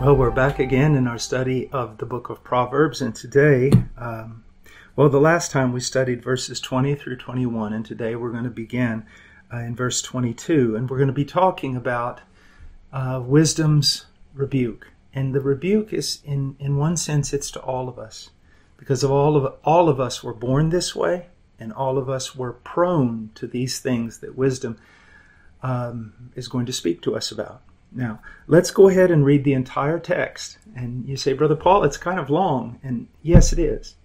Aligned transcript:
Well, 0.00 0.16
we're 0.16 0.30
back 0.30 0.58
again 0.58 0.94
in 0.94 1.06
our 1.06 1.18
study 1.18 1.68
of 1.72 1.98
the 1.98 2.06
book 2.06 2.30
of 2.30 2.42
Proverbs, 2.42 3.02
and 3.02 3.14
today, 3.14 3.70
um, 3.98 4.44
well, 4.96 5.10
the 5.10 5.20
last 5.20 5.50
time 5.50 5.74
we 5.74 5.80
studied 5.80 6.24
verses 6.24 6.58
20 6.58 6.94
through 6.94 7.18
21, 7.18 7.74
and 7.74 7.84
today 7.84 8.16
we're 8.16 8.30
going 8.30 8.44
to 8.44 8.50
begin 8.50 9.04
uh, 9.52 9.58
in 9.58 9.76
verse 9.76 10.00
22, 10.00 10.74
and 10.74 10.88
we're 10.88 10.96
going 10.96 11.08
to 11.08 11.12
be 11.12 11.26
talking 11.26 11.76
about 11.76 12.22
uh, 12.94 13.20
wisdom's 13.22 14.06
rebuke. 14.32 14.90
And 15.12 15.34
the 15.34 15.40
rebuke 15.42 15.92
is, 15.92 16.22
in, 16.24 16.56
in 16.58 16.78
one 16.78 16.96
sense, 16.96 17.34
it's 17.34 17.50
to 17.50 17.60
all 17.60 17.86
of 17.86 17.98
us, 17.98 18.30
because 18.78 19.04
of 19.04 19.10
all 19.10 19.36
of 19.36 19.54
all 19.64 19.90
of 19.90 20.00
us 20.00 20.24
were 20.24 20.32
born 20.32 20.70
this 20.70 20.96
way, 20.96 21.26
and 21.58 21.74
all 21.74 21.98
of 21.98 22.08
us 22.08 22.34
were 22.34 22.54
prone 22.54 23.32
to 23.34 23.46
these 23.46 23.80
things 23.80 24.20
that 24.20 24.34
wisdom 24.34 24.78
um, 25.62 26.30
is 26.34 26.48
going 26.48 26.64
to 26.64 26.72
speak 26.72 27.02
to 27.02 27.14
us 27.14 27.30
about. 27.30 27.60
Now, 27.92 28.20
let's 28.46 28.70
go 28.70 28.88
ahead 28.88 29.10
and 29.10 29.24
read 29.24 29.44
the 29.44 29.52
entire 29.52 29.98
text. 29.98 30.58
And 30.76 31.08
you 31.08 31.16
say, 31.16 31.32
Brother 31.32 31.56
Paul, 31.56 31.84
it's 31.84 31.96
kind 31.96 32.20
of 32.20 32.30
long. 32.30 32.78
And 32.82 33.08
yes, 33.22 33.52
it 33.52 33.58
is. 33.58 33.96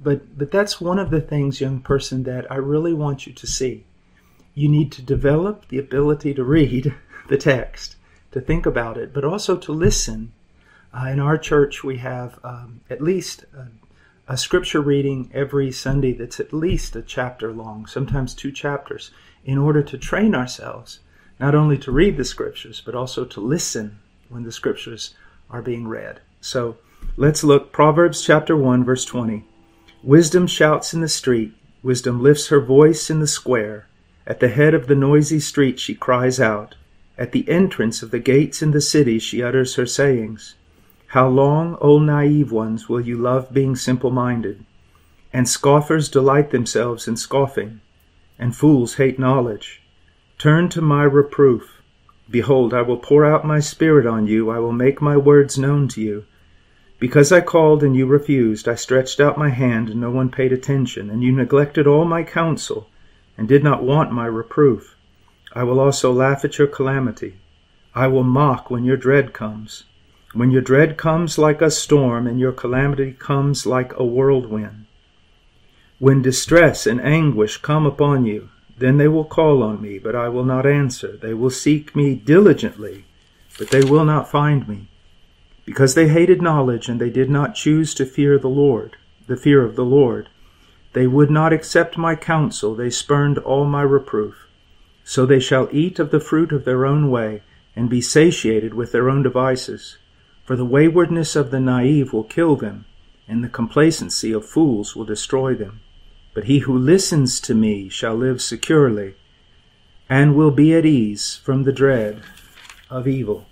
But, 0.00 0.38
but 0.38 0.50
that's 0.50 0.80
one 0.80 0.98
of 0.98 1.10
the 1.10 1.20
things, 1.20 1.60
young 1.60 1.80
person, 1.80 2.22
that 2.22 2.50
I 2.50 2.56
really 2.56 2.94
want 2.94 3.26
you 3.26 3.32
to 3.34 3.46
see. 3.46 3.84
You 4.54 4.68
need 4.68 4.92
to 4.92 5.02
develop 5.02 5.68
the 5.68 5.78
ability 5.78 6.34
to 6.34 6.44
read 6.44 6.94
the 7.28 7.36
text, 7.36 7.96
to 8.32 8.40
think 8.40 8.64
about 8.64 8.96
it, 8.96 9.12
but 9.12 9.24
also 9.24 9.56
to 9.56 9.72
listen. 9.72 10.32
Uh, 10.94 11.08
in 11.08 11.20
our 11.20 11.36
church, 11.36 11.84
we 11.84 11.98
have 11.98 12.38
um, 12.42 12.80
at 12.88 13.02
least 13.02 13.44
a, 13.54 13.66
a 14.32 14.36
scripture 14.38 14.80
reading 14.80 15.30
every 15.34 15.70
Sunday 15.70 16.12
that's 16.12 16.40
at 16.40 16.52
least 16.52 16.96
a 16.96 17.02
chapter 17.02 17.52
long, 17.52 17.84
sometimes 17.86 18.34
two 18.34 18.52
chapters, 18.52 19.10
in 19.44 19.58
order 19.58 19.82
to 19.82 19.98
train 19.98 20.34
ourselves 20.34 21.00
not 21.40 21.54
only 21.54 21.78
to 21.78 21.92
read 21.92 22.16
the 22.16 22.24
scriptures, 22.24 22.82
but 22.84 22.94
also 22.94 23.24
to 23.24 23.40
listen 23.40 23.98
when 24.28 24.42
the 24.42 24.52
scriptures 24.52 25.14
are 25.50 25.62
being 25.62 25.86
read. 25.86 26.20
So 26.40 26.76
let's 27.16 27.44
look 27.44 27.72
Proverbs 27.72 28.24
chapter 28.24 28.56
1 28.56 28.84
verse 28.84 29.04
20. 29.04 29.44
Wisdom 30.02 30.46
shouts 30.46 30.94
in 30.94 31.00
the 31.00 31.08
street, 31.08 31.52
wisdom 31.82 32.22
lifts 32.22 32.48
her 32.48 32.60
voice 32.60 33.10
in 33.10 33.20
the 33.20 33.26
square. 33.26 33.86
At 34.26 34.40
the 34.40 34.48
head 34.48 34.74
of 34.74 34.86
the 34.86 34.94
noisy 34.94 35.40
street 35.40 35.80
she 35.80 35.94
cries 35.94 36.38
out. 36.38 36.74
At 37.16 37.32
the 37.32 37.48
entrance 37.48 38.02
of 38.02 38.10
the 38.10 38.20
gates 38.20 38.62
in 38.62 38.70
the 38.72 38.80
city 38.80 39.18
she 39.18 39.42
utters 39.42 39.74
her 39.74 39.86
sayings. 39.86 40.54
How 41.08 41.28
long, 41.28 41.78
O 41.80 41.98
naive 41.98 42.52
ones, 42.52 42.88
will 42.88 43.00
you 43.00 43.16
love 43.16 43.52
being 43.52 43.74
simple 43.74 44.10
minded? 44.10 44.64
And 45.32 45.48
scoffers 45.48 46.10
delight 46.10 46.50
themselves 46.50 47.08
in 47.08 47.16
scoffing, 47.16 47.80
and 48.38 48.54
fools 48.54 48.94
hate 48.96 49.18
knowledge. 49.18 49.82
Turn 50.38 50.68
to 50.68 50.80
my 50.80 51.02
reproof. 51.02 51.82
Behold, 52.30 52.72
I 52.72 52.82
will 52.82 52.96
pour 52.96 53.24
out 53.24 53.44
my 53.44 53.58
Spirit 53.58 54.06
on 54.06 54.28
you, 54.28 54.50
I 54.50 54.60
will 54.60 54.72
make 54.72 55.02
my 55.02 55.16
words 55.16 55.58
known 55.58 55.88
to 55.88 56.00
you. 56.00 56.26
Because 57.00 57.32
I 57.32 57.40
called 57.40 57.82
and 57.82 57.96
you 57.96 58.06
refused, 58.06 58.68
I 58.68 58.76
stretched 58.76 59.18
out 59.18 59.36
my 59.36 59.48
hand 59.48 59.88
and 59.88 60.00
no 60.00 60.12
one 60.12 60.28
paid 60.30 60.52
attention, 60.52 61.10
and 61.10 61.24
you 61.24 61.32
neglected 61.32 61.88
all 61.88 62.04
my 62.04 62.22
counsel 62.22 62.88
and 63.36 63.48
did 63.48 63.64
not 63.64 63.82
want 63.82 64.12
my 64.12 64.26
reproof. 64.26 64.94
I 65.54 65.64
will 65.64 65.80
also 65.80 66.12
laugh 66.12 66.44
at 66.44 66.56
your 66.56 66.68
calamity. 66.68 67.40
I 67.92 68.06
will 68.06 68.22
mock 68.22 68.70
when 68.70 68.84
your 68.84 68.96
dread 68.96 69.32
comes. 69.32 69.86
When 70.34 70.52
your 70.52 70.62
dread 70.62 70.96
comes 70.96 71.36
like 71.36 71.60
a 71.60 71.68
storm 71.68 72.28
and 72.28 72.38
your 72.38 72.52
calamity 72.52 73.10
comes 73.12 73.66
like 73.66 73.92
a 73.96 74.04
whirlwind. 74.04 74.86
When 75.98 76.22
distress 76.22 76.86
and 76.86 77.00
anguish 77.00 77.56
come 77.56 77.86
upon 77.86 78.24
you, 78.24 78.50
then 78.78 78.96
they 78.96 79.08
will 79.08 79.24
call 79.24 79.62
on 79.62 79.80
me, 79.80 79.98
but 79.98 80.14
I 80.14 80.28
will 80.28 80.44
not 80.44 80.66
answer. 80.66 81.16
They 81.16 81.34
will 81.34 81.50
seek 81.50 81.96
me 81.96 82.14
diligently, 82.14 83.04
but 83.58 83.70
they 83.70 83.82
will 83.82 84.04
not 84.04 84.30
find 84.30 84.68
me. 84.68 84.88
Because 85.64 85.94
they 85.94 86.08
hated 86.08 86.40
knowledge 86.40 86.88
and 86.88 87.00
they 87.00 87.10
did 87.10 87.28
not 87.28 87.54
choose 87.54 87.94
to 87.94 88.06
fear 88.06 88.38
the 88.38 88.48
Lord, 88.48 88.96
the 89.26 89.36
fear 89.36 89.64
of 89.64 89.76
the 89.76 89.84
Lord. 89.84 90.28
They 90.92 91.06
would 91.06 91.30
not 91.30 91.52
accept 91.52 91.98
my 91.98 92.16
counsel, 92.16 92.74
they 92.74 92.90
spurned 92.90 93.38
all 93.38 93.66
my 93.66 93.82
reproof. 93.82 94.46
So 95.04 95.26
they 95.26 95.40
shall 95.40 95.68
eat 95.72 95.98
of 95.98 96.10
the 96.10 96.20
fruit 96.20 96.52
of 96.52 96.64
their 96.64 96.86
own 96.86 97.10
way, 97.10 97.42
and 97.76 97.90
be 97.90 98.00
satiated 98.00 98.74
with 98.74 98.92
their 98.92 99.08
own 99.10 99.22
devices. 99.22 99.98
For 100.44 100.56
the 100.56 100.64
waywardness 100.64 101.36
of 101.36 101.50
the 101.50 101.60
naive 101.60 102.12
will 102.12 102.24
kill 102.24 102.56
them, 102.56 102.86
and 103.26 103.44
the 103.44 103.48
complacency 103.48 104.32
of 104.32 104.46
fools 104.46 104.96
will 104.96 105.04
destroy 105.04 105.54
them. 105.54 105.80
But 106.38 106.46
he 106.46 106.60
who 106.60 106.78
listens 106.78 107.40
to 107.40 107.52
me 107.52 107.88
shall 107.88 108.14
live 108.14 108.40
securely 108.40 109.16
and 110.08 110.36
will 110.36 110.52
be 110.52 110.72
at 110.72 110.86
ease 110.86 111.34
from 111.34 111.64
the 111.64 111.72
dread 111.72 112.22
of 112.88 113.08
evil. 113.08 113.46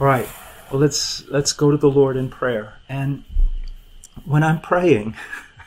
All 0.00 0.06
right. 0.06 0.26
Well, 0.70 0.80
let's 0.80 1.28
let's 1.28 1.52
go 1.52 1.70
to 1.70 1.76
the 1.76 1.90
Lord 1.90 2.16
in 2.16 2.30
prayer. 2.30 2.80
And 2.88 3.24
when 4.24 4.42
I'm 4.42 4.62
praying, 4.62 5.16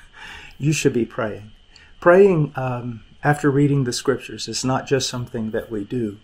you 0.57 0.73
should 0.73 0.94
be 0.94 1.06
praying. 1.06 1.51
Praying 2.00 2.53
um, 2.56 3.03
after 3.24 3.51
reading 3.51 3.84
the 3.84 3.94
scriptures 3.94 4.47
is 4.47 4.66
not 4.66 4.88
just 4.88 5.07
something 5.07 5.51
that 5.51 5.69
we 5.69 5.84
do 5.84 6.18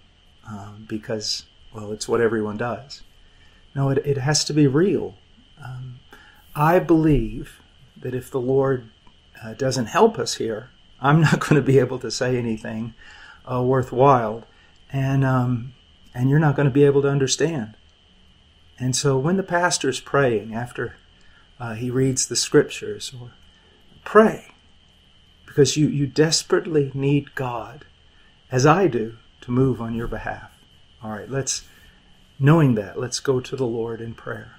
um, 0.50 0.88
because, 0.90 1.46
well, 1.72 1.92
it's 1.92 2.08
what 2.08 2.22
everyone 2.22 2.58
does. 2.58 3.04
No, 3.76 3.92
it, 3.92 4.00
it 4.00 4.18
has 4.18 4.44
to 4.46 4.54
be 4.54 4.66
real. 4.66 5.14
Um, 5.64 6.00
I 6.56 6.80
believe 6.80 7.62
that 7.96 8.16
if 8.16 8.32
the 8.32 8.42
Lord 8.42 8.90
uh, 9.44 9.54
doesn't 9.54 9.88
help 9.88 10.18
us 10.18 10.36
here, 10.36 10.70
I'm 11.02 11.22
not 11.30 11.40
going 11.40 11.56
to 11.56 11.62
be 11.62 11.80
able 11.80 12.00
to 12.00 12.12
say 12.12 12.38
anything 12.38 12.94
uh, 13.50 13.62
worthwhile, 13.62 14.46
and 14.92 15.26
um, 15.26 15.74
and 16.14 16.30
you're 16.30 16.40
not 16.40 16.56
going 16.56 16.68
to 16.68 16.74
be 16.74 16.84
able 16.84 17.02
to 17.02 17.10
understand. 17.10 17.76
And 18.80 18.96
so, 18.96 19.18
when 19.18 19.38
the 19.38 19.44
pastor 19.44 19.90
is 19.90 20.00
praying 20.00 20.54
after 20.54 20.96
uh, 21.60 21.76
he 21.76 21.90
reads 21.90 22.28
the 22.28 22.36
scriptures, 22.36 23.14
or 23.20 23.32
pray 24.04 24.48
because 25.46 25.78
you 25.78 25.88
you 25.88 26.08
desperately 26.08 26.92
need 26.94 27.36
God, 27.36 27.86
as 28.52 28.66
I 28.66 28.88
do, 28.88 29.18
to 29.42 29.52
move 29.52 29.80
on 29.80 29.94
your 29.94 30.08
behalf. 30.08 30.52
All 31.04 31.12
right, 31.12 31.30
let's 31.30 31.66
knowing 32.40 32.76
that, 32.76 33.00
let's 33.00 33.20
go 33.20 33.40
to 33.40 33.56
the 33.56 33.68
Lord 33.68 34.02
in 34.02 34.14
prayer. 34.14 34.56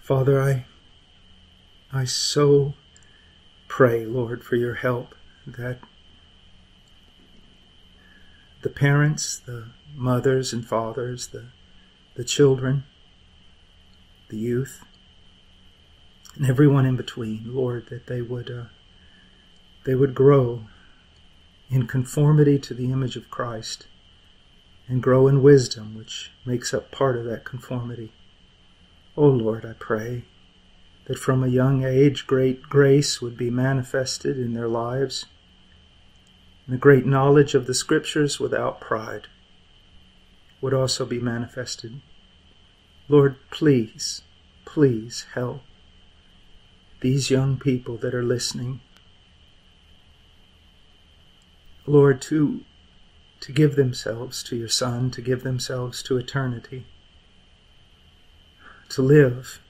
Father, 0.00 0.42
I 0.42 0.66
I 1.92 2.04
so 2.04 2.74
pray, 3.66 4.04
Lord, 4.04 4.44
for 4.44 4.56
your 4.56 4.74
help 4.74 5.14
that 5.46 5.80
the 8.62 8.68
parents, 8.68 9.38
the 9.38 9.70
mothers 9.96 10.52
and 10.52 10.66
fathers, 10.66 11.28
the, 11.28 11.46
the 12.14 12.24
children, 12.24 12.84
the 14.28 14.36
youth, 14.36 14.84
and 16.36 16.46
everyone 16.46 16.86
in 16.86 16.96
between, 16.96 17.42
Lord, 17.46 17.88
that 17.88 18.06
they 18.06 18.22
would 18.22 18.50
uh, 18.50 18.64
they 19.84 19.94
would 19.94 20.14
grow 20.14 20.66
in 21.70 21.86
conformity 21.86 22.58
to 22.58 22.74
the 22.74 22.92
image 22.92 23.16
of 23.16 23.30
Christ 23.30 23.86
and 24.86 25.02
grow 25.02 25.26
in 25.26 25.42
wisdom, 25.42 25.96
which 25.96 26.30
makes 26.44 26.72
up 26.72 26.90
part 26.90 27.16
of 27.16 27.24
that 27.24 27.44
conformity. 27.44 28.12
Oh 29.16 29.28
Lord, 29.28 29.64
I 29.64 29.72
pray 29.72 30.24
that 31.10 31.18
from 31.18 31.42
a 31.42 31.48
young 31.48 31.82
age 31.82 32.24
great 32.24 32.62
grace 32.62 33.20
would 33.20 33.36
be 33.36 33.50
manifested 33.50 34.38
in 34.38 34.54
their 34.54 34.68
lives, 34.68 35.26
and 36.64 36.72
the 36.72 36.78
great 36.78 37.04
knowledge 37.04 37.52
of 37.52 37.66
the 37.66 37.74
Scriptures 37.74 38.38
without 38.38 38.80
pride 38.80 39.26
would 40.60 40.72
also 40.72 41.04
be 41.04 41.18
manifested. 41.18 42.00
Lord, 43.08 43.34
please, 43.50 44.22
please 44.64 45.26
help 45.34 45.62
these 47.00 47.28
young 47.28 47.58
people 47.58 47.96
that 47.96 48.14
are 48.14 48.22
listening. 48.22 48.80
Lord, 51.86 52.22
to, 52.22 52.60
to 53.40 53.50
give 53.50 53.74
themselves 53.74 54.44
to 54.44 54.54
your 54.54 54.68
Son, 54.68 55.10
to 55.10 55.20
give 55.20 55.42
themselves 55.42 56.04
to 56.04 56.18
eternity, 56.18 56.86
to 58.90 59.02
live 59.02 59.60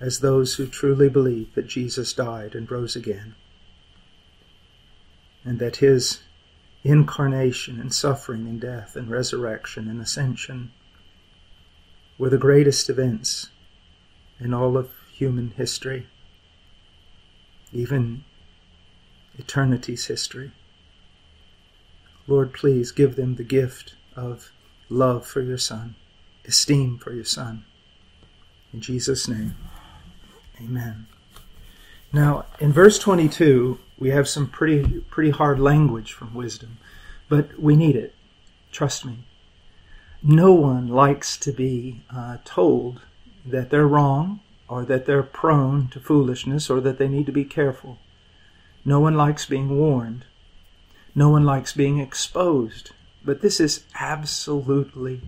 as 0.00 0.20
those 0.20 0.54
who 0.54 0.66
truly 0.66 1.08
believe 1.08 1.54
that 1.54 1.66
Jesus 1.66 2.12
died 2.12 2.54
and 2.54 2.70
rose 2.70 2.94
again, 2.94 3.34
and 5.44 5.58
that 5.58 5.76
his 5.76 6.22
incarnation 6.84 7.80
and 7.80 7.92
suffering 7.92 8.46
and 8.46 8.60
death 8.60 8.94
and 8.94 9.10
resurrection 9.10 9.88
and 9.88 10.00
ascension 10.00 10.70
were 12.16 12.30
the 12.30 12.38
greatest 12.38 12.88
events 12.88 13.50
in 14.40 14.54
all 14.54 14.76
of 14.76 14.90
human 15.12 15.50
history, 15.50 16.06
even 17.72 18.24
eternity's 19.38 20.06
history. 20.06 20.52
Lord, 22.26 22.52
please 22.52 22.92
give 22.92 23.16
them 23.16 23.34
the 23.34 23.44
gift 23.44 23.94
of 24.14 24.52
love 24.88 25.26
for 25.26 25.40
your 25.40 25.58
Son, 25.58 25.96
esteem 26.44 26.98
for 26.98 27.12
your 27.12 27.24
Son. 27.24 27.64
In 28.72 28.80
Jesus' 28.80 29.26
name, 29.26 29.54
amen. 30.60 31.06
Now, 32.12 32.46
in 32.58 32.72
verse 32.72 32.98
22, 32.98 33.78
we 33.98 34.10
have 34.10 34.28
some 34.28 34.48
pretty, 34.48 35.00
pretty 35.10 35.30
hard 35.30 35.58
language 35.60 36.12
from 36.12 36.34
wisdom, 36.34 36.78
but 37.28 37.58
we 37.58 37.76
need 37.76 37.96
it. 37.96 38.14
Trust 38.72 39.04
me. 39.04 39.18
No 40.22 40.52
one 40.52 40.88
likes 40.88 41.36
to 41.38 41.52
be 41.52 42.02
uh, 42.14 42.38
told 42.44 43.02
that 43.44 43.70
they're 43.70 43.86
wrong 43.86 44.40
or 44.68 44.84
that 44.84 45.06
they're 45.06 45.22
prone 45.22 45.88
to 45.88 46.00
foolishness 46.00 46.68
or 46.68 46.80
that 46.80 46.98
they 46.98 47.08
need 47.08 47.26
to 47.26 47.32
be 47.32 47.44
careful. 47.44 47.98
No 48.84 49.00
one 49.00 49.16
likes 49.16 49.46
being 49.46 49.78
warned. 49.78 50.24
No 51.14 51.28
one 51.28 51.44
likes 51.44 51.72
being 51.72 51.98
exposed. 51.98 52.92
But 53.24 53.42
this 53.42 53.60
is 53.60 53.84
absolutely 53.98 55.20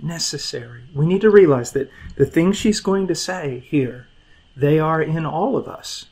necessary. 0.00 0.84
We 0.94 1.06
need 1.06 1.20
to 1.22 1.30
realize 1.30 1.72
that 1.72 1.90
the 2.16 2.26
things 2.26 2.56
she's 2.56 2.80
going 2.80 3.06
to 3.08 3.14
say 3.14 3.64
here, 3.66 4.08
they 4.56 4.78
are 4.78 5.02
in 5.02 5.26
all 5.26 5.56
of 5.56 5.68
us. 5.68 6.06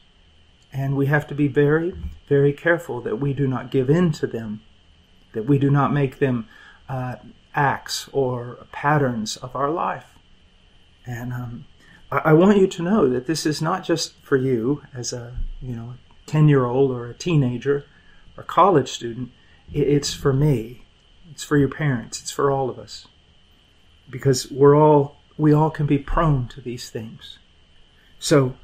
And 0.72 0.96
we 0.96 1.06
have 1.06 1.26
to 1.28 1.34
be 1.34 1.48
very, 1.48 1.92
very 2.28 2.52
careful 2.52 3.00
that 3.02 3.20
we 3.20 3.34
do 3.34 3.46
not 3.46 3.70
give 3.70 3.90
in 3.90 4.10
to 4.12 4.26
them, 4.26 4.62
that 5.32 5.44
we 5.44 5.58
do 5.58 5.70
not 5.70 5.92
make 5.92 6.18
them 6.18 6.48
uh, 6.88 7.16
acts 7.54 8.08
or 8.12 8.66
patterns 8.72 9.36
of 9.36 9.54
our 9.54 9.70
life. 9.70 10.14
And 11.04 11.32
um, 11.32 11.66
I, 12.10 12.18
I 12.18 12.32
want 12.32 12.58
you 12.58 12.66
to 12.66 12.82
know 12.82 13.08
that 13.08 13.26
this 13.26 13.44
is 13.44 13.60
not 13.60 13.84
just 13.84 14.14
for 14.22 14.36
you 14.36 14.82
as 14.94 15.12
a 15.12 15.36
you 15.60 15.74
know 15.74 15.94
ten 16.26 16.48
year 16.48 16.64
old 16.64 16.90
or 16.90 17.10
a 17.10 17.14
teenager 17.14 17.84
or 18.36 18.44
college 18.44 18.90
student. 18.90 19.30
It's 19.72 20.14
for 20.14 20.32
me. 20.32 20.84
It's 21.30 21.44
for 21.44 21.56
your 21.56 21.68
parents. 21.68 22.20
It's 22.20 22.30
for 22.30 22.50
all 22.50 22.68
of 22.68 22.78
us. 22.78 23.06
Because 24.08 24.50
we're 24.50 24.76
all 24.76 25.16
we 25.36 25.52
all 25.52 25.70
can 25.70 25.86
be 25.86 25.98
prone 25.98 26.48
to 26.48 26.60
these 26.60 26.90
things. 26.90 27.38
So 28.22 28.54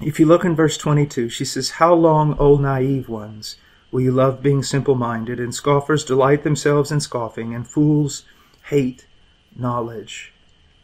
if 0.00 0.20
you 0.20 0.26
look 0.26 0.44
in 0.44 0.54
verse 0.54 0.78
22, 0.78 1.30
she 1.30 1.44
says, 1.44 1.70
How 1.70 1.92
long, 1.94 2.36
O 2.38 2.56
naive 2.58 3.08
ones, 3.08 3.56
will 3.90 4.02
you 4.02 4.12
love 4.12 4.40
being 4.40 4.62
simple 4.62 4.94
minded, 4.94 5.40
and 5.40 5.52
scoffers 5.52 6.04
delight 6.04 6.44
themselves 6.44 6.92
in 6.92 7.00
scoffing, 7.00 7.52
and 7.56 7.66
fools 7.66 8.24
hate 8.66 9.08
knowledge? 9.56 10.32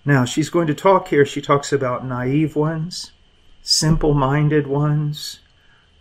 Now, 0.05 0.25
she's 0.25 0.51
going 0.51 0.67
to 0.67 0.75
talk 0.75 1.07
here, 1.07 1.25
she 1.25 1.41
talks 1.41 1.73
about 1.73 2.05
naive 2.05 2.57
ones, 2.57 3.13
simple 3.63 4.13
minded 4.13 4.67
ones, 4.67 5.39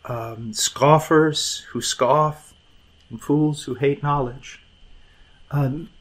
um, 0.06 0.52
scoffers 0.52 1.60
who 1.74 1.82
scoff, 1.82 2.56
and 3.12 3.22
fools 3.22 3.66
who 3.66 3.76
hate 3.76 4.02
knowledge. 4.02 4.64
Um, 5.52 5.92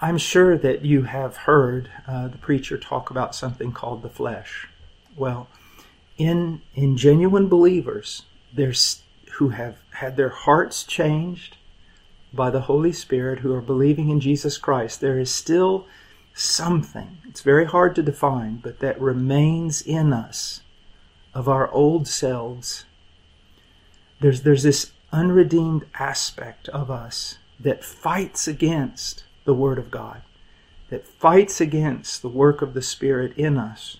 I'm 0.00 0.18
sure 0.18 0.56
that 0.56 0.84
you 0.84 1.02
have 1.02 1.38
heard 1.38 1.90
uh, 2.06 2.28
the 2.28 2.38
preacher 2.38 2.78
talk 2.78 3.10
about 3.10 3.34
something 3.34 3.72
called 3.72 4.02
the 4.02 4.08
flesh. 4.08 4.68
Well, 5.16 5.48
in 6.16 6.62
in 6.74 6.96
genuine 6.96 7.48
believers, 7.48 8.22
there's 8.52 9.02
who 9.34 9.50
have 9.50 9.78
had 9.94 10.16
their 10.16 10.28
hearts 10.28 10.84
changed 10.84 11.56
by 12.32 12.50
the 12.50 12.62
Holy 12.62 12.92
Spirit, 12.92 13.40
who 13.40 13.52
are 13.54 13.60
believing 13.60 14.10
in 14.10 14.20
Jesus 14.20 14.58
Christ, 14.58 15.00
there 15.00 15.18
is 15.18 15.32
still 15.32 15.86
something. 16.34 17.18
It's 17.26 17.40
very 17.40 17.64
hard 17.64 17.94
to 17.96 18.02
define, 18.02 18.56
but 18.56 18.80
that 18.80 19.00
remains 19.00 19.80
in 19.80 20.12
us 20.12 20.60
of 21.34 21.48
our 21.48 21.70
old 21.70 22.06
selves. 22.06 22.84
There's 24.20 24.42
there's 24.42 24.62
this 24.62 24.92
unredeemed 25.12 25.86
aspect 25.98 26.68
of 26.68 26.90
us 26.90 27.38
that 27.58 27.84
fights 27.84 28.46
against 28.46 29.24
the 29.48 29.54
Word 29.54 29.78
of 29.78 29.90
God, 29.90 30.20
that 30.90 31.06
fights 31.06 31.58
against 31.58 32.20
the 32.20 32.28
work 32.28 32.60
of 32.60 32.74
the 32.74 32.82
Spirit 32.82 33.32
in 33.38 33.56
us. 33.56 33.96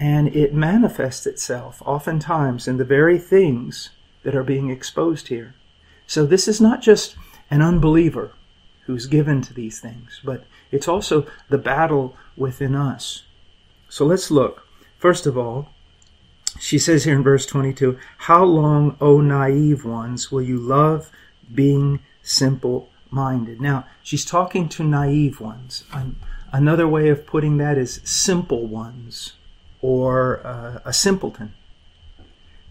And 0.00 0.26
it 0.34 0.52
manifests 0.52 1.24
itself 1.24 1.80
oftentimes 1.86 2.66
in 2.66 2.78
the 2.78 2.84
very 2.84 3.16
things 3.16 3.90
that 4.24 4.34
are 4.34 4.42
being 4.42 4.68
exposed 4.68 5.28
here. 5.28 5.54
So 6.08 6.26
this 6.26 6.48
is 6.48 6.60
not 6.60 6.82
just 6.82 7.14
an 7.48 7.62
unbeliever 7.62 8.32
who's 8.86 9.06
given 9.06 9.40
to 9.42 9.54
these 9.54 9.78
things, 9.78 10.20
but 10.24 10.44
it's 10.72 10.88
also 10.88 11.28
the 11.48 11.58
battle 11.58 12.16
within 12.36 12.74
us. 12.74 13.22
So 13.88 14.04
let's 14.04 14.32
look. 14.32 14.66
First 14.98 15.26
of 15.26 15.38
all, 15.38 15.68
she 16.58 16.76
says 16.76 17.04
here 17.04 17.14
in 17.14 17.22
verse 17.22 17.46
22 17.46 17.98
How 18.18 18.42
long, 18.42 18.96
O 19.00 19.20
naive 19.20 19.84
ones, 19.84 20.32
will 20.32 20.42
you 20.42 20.58
love 20.58 21.08
being 21.54 22.00
simple 22.20 22.90
minded? 23.16 23.60
Now, 23.60 23.86
she's 24.02 24.24
talking 24.24 24.68
to 24.68 24.84
naive 24.84 25.40
ones. 25.40 25.84
Another 26.52 26.86
way 26.86 27.08
of 27.08 27.26
putting 27.26 27.56
that 27.56 27.76
is 27.76 28.00
simple 28.04 28.66
ones 28.66 29.32
or 29.80 30.46
uh, 30.46 30.80
a 30.84 30.92
simpleton. 30.92 31.54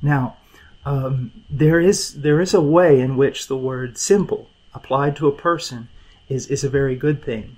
Now, 0.02 0.38
um, 0.86 1.32
there 1.50 1.80
is 1.80 2.22
there 2.22 2.40
is 2.40 2.54
a 2.54 2.62
way 2.62 3.02
in 3.02 3.18
which 3.18 3.48
the 3.48 3.58
word 3.58 3.98
simple 3.98 4.50
applied 4.74 5.16
to 5.18 5.28
a 5.28 5.42
person 5.50 5.90
is 6.30 6.48
is 6.48 6.64
a 6.64 6.70
very 6.70 6.96
good 6.96 7.24
thing. 7.24 7.58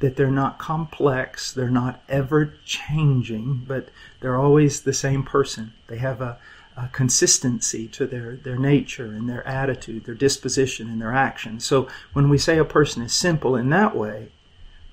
That 0.00 0.16
they're 0.16 0.40
not 0.42 0.58
complex, 0.58 1.52
they're 1.52 1.70
not 1.82 2.02
ever 2.08 2.54
changing, 2.64 3.64
but 3.66 3.88
they're 4.20 4.38
always 4.38 4.82
the 4.82 4.92
same 4.92 5.22
person. 5.22 5.72
They 5.86 5.98
have 5.98 6.20
a, 6.20 6.38
a 6.76 6.88
consistency 6.88 7.86
to 7.88 8.06
their, 8.06 8.36
their 8.36 8.58
nature 8.58 9.06
and 9.06 9.28
their 9.28 9.46
attitude, 9.46 10.04
their 10.04 10.14
disposition 10.14 10.88
and 10.88 11.00
their 11.00 11.12
actions. 11.12 11.64
So 11.64 11.88
when 12.12 12.28
we 12.28 12.38
say 12.38 12.58
a 12.58 12.64
person 12.64 13.02
is 13.02 13.12
simple 13.12 13.56
in 13.56 13.70
that 13.70 13.96
way 13.96 14.28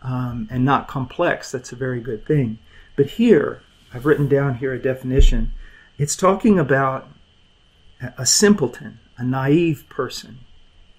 um, 0.01 0.47
and 0.51 0.65
not 0.65 0.87
complex, 0.87 1.51
that's 1.51 1.71
a 1.71 1.77
very 1.77 2.01
good 2.01 2.25
thing. 2.25 2.59
But 2.95 3.11
here, 3.11 3.61
I've 3.93 4.05
written 4.05 4.27
down 4.27 4.55
here 4.55 4.73
a 4.73 4.81
definition. 4.81 5.53
It's 5.97 6.15
talking 6.15 6.59
about 6.59 7.09
a 8.17 8.25
simpleton, 8.25 8.99
a 9.17 9.23
naive 9.23 9.85
person, 9.89 10.39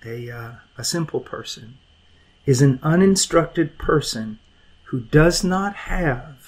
a, 0.04 0.30
uh, 0.30 0.52
a 0.76 0.84
simple 0.84 1.20
person, 1.20 1.78
is 2.46 2.62
an 2.62 2.80
uninstructed 2.82 3.78
person 3.78 4.38
who 4.84 5.00
does 5.00 5.44
not 5.44 5.74
have 5.76 6.39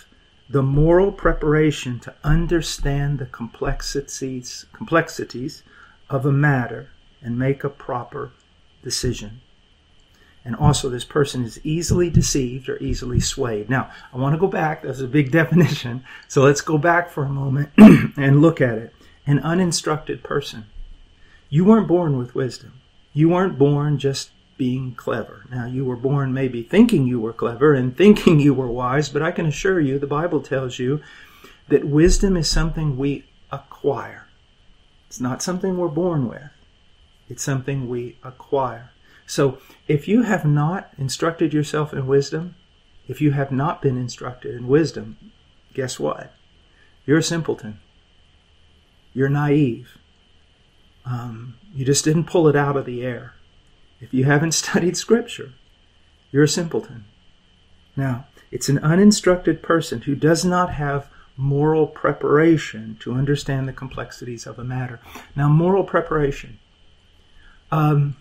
the 0.53 0.63
moral 0.63 1.11
preparation 1.11 1.99
to 1.99 2.15
understand 2.23 3.19
the 3.19 3.25
complexities, 3.25 4.67
complexities 4.75 5.63
of 6.11 6.27
a 6.27 6.33
matter 6.33 6.91
and 7.23 7.39
make 7.39 7.65
a 7.65 7.71
proper 7.71 8.33
decision. 8.83 9.41
And 10.45 10.55
also, 10.55 10.91
this 10.91 11.07
person 11.07 11.43
is 11.43 11.65
easily 11.65 12.11
deceived 12.11 12.69
or 12.69 12.77
easily 12.83 13.19
swayed. 13.19 13.71
Now, 13.71 13.91
I 14.13 14.19
want 14.19 14.35
to 14.35 14.41
go 14.41 14.47
back. 14.47 14.83
That's 14.83 15.01
a 15.01 15.07
big 15.07 15.31
definition. 15.41 16.05
So 16.29 16.43
let's 16.43 16.61
go 16.61 16.77
back 16.77 17.11
for 17.11 17.25
a 17.25 17.31
moment 17.31 17.71
and 17.79 18.43
look 18.43 18.61
at 18.61 18.77
it. 18.77 18.95
An 19.27 19.39
uninstructed 19.39 20.23
person. 20.23 20.67
You 21.49 21.65
weren't 21.65 21.89
born 21.89 22.19
with 22.19 22.35
wisdom. 22.35 22.75
You 23.15 23.31
weren't 23.31 23.59
born 23.59 23.97
just 23.99 24.33
being 24.63 24.95
clever. 24.95 25.45
Now, 25.51 25.67
you 25.67 25.85
were 25.85 25.97
born 25.97 26.33
maybe 26.33 26.63
thinking 26.63 27.05
you 27.05 27.19
were 27.19 27.33
clever 27.33 27.75
and 27.75 27.97
thinking 28.03 28.39
you 28.39 28.55
were 28.55 28.71
wise, 28.71 29.09
but 29.09 29.21
I 29.21 29.33
can 29.33 29.45
assure 29.45 29.81
you, 29.81 29.99
the 29.99 30.07
Bible 30.07 30.41
tells 30.41 30.79
you 30.79 31.01
that 31.67 31.85
wisdom 31.85 32.37
is 32.37 32.49
something 32.49 32.97
we 32.97 33.25
acquire. 33.51 34.29
It's 35.09 35.21
not 35.21 35.43
something 35.43 35.77
we're 35.77 35.89
born 35.89 36.29
with, 36.29 36.49
it's 37.29 37.43
something 37.43 37.89
we 37.89 38.19
acquire. 38.23 38.93
So 39.27 39.59
if 39.89 40.07
you 40.07 40.23
have 40.23 40.45
not 40.45 40.93
instructed 40.97 41.53
yourself 41.53 41.93
in 41.93 42.07
wisdom, 42.07 42.55
if 43.09 43.21
you 43.21 43.33
have 43.33 43.51
not 43.51 43.83
been 43.83 43.97
instructed 43.97 44.55
in 44.55 44.69
wisdom, 44.69 45.17
guess 45.75 45.99
what? 45.99 46.33
You're 47.05 47.19
a 47.19 47.23
simpleton. 47.23 47.81
You're 49.13 49.29
naive. 49.29 49.99
Um, 51.05 51.55
you 51.75 51.85
just 51.85 52.05
didn't 52.05 52.29
pull 52.29 52.47
it 52.47 52.55
out 52.55 52.77
of 52.77 52.87
the 52.87 53.03
air. 53.03 53.35
If 54.03 54.13
you 54.13 54.25
haven't 54.25 54.53
studied 54.65 54.97
Scripture, 54.97 55.53
you're 56.31 56.45
a 56.45 56.49
simpleton. 56.49 57.05
Now, 57.97 58.27
it's 58.51 58.69
an 58.69 58.79
uninstructed 58.79 59.63
person 59.63 60.03
who 60.03 60.15
does 60.15 60.45
not 60.45 60.75
have 60.75 61.09
moral 61.37 61.87
preparation 61.87 62.99
to 63.01 63.15
understand 63.15 63.67
the 63.67 63.73
complexities 63.73 64.47
of 64.47 64.59
a 64.59 64.65
matter. 64.65 65.01
Now, 65.35 65.49
moral 65.49 65.85
preparation. 65.85 66.59
Um, 67.71 68.17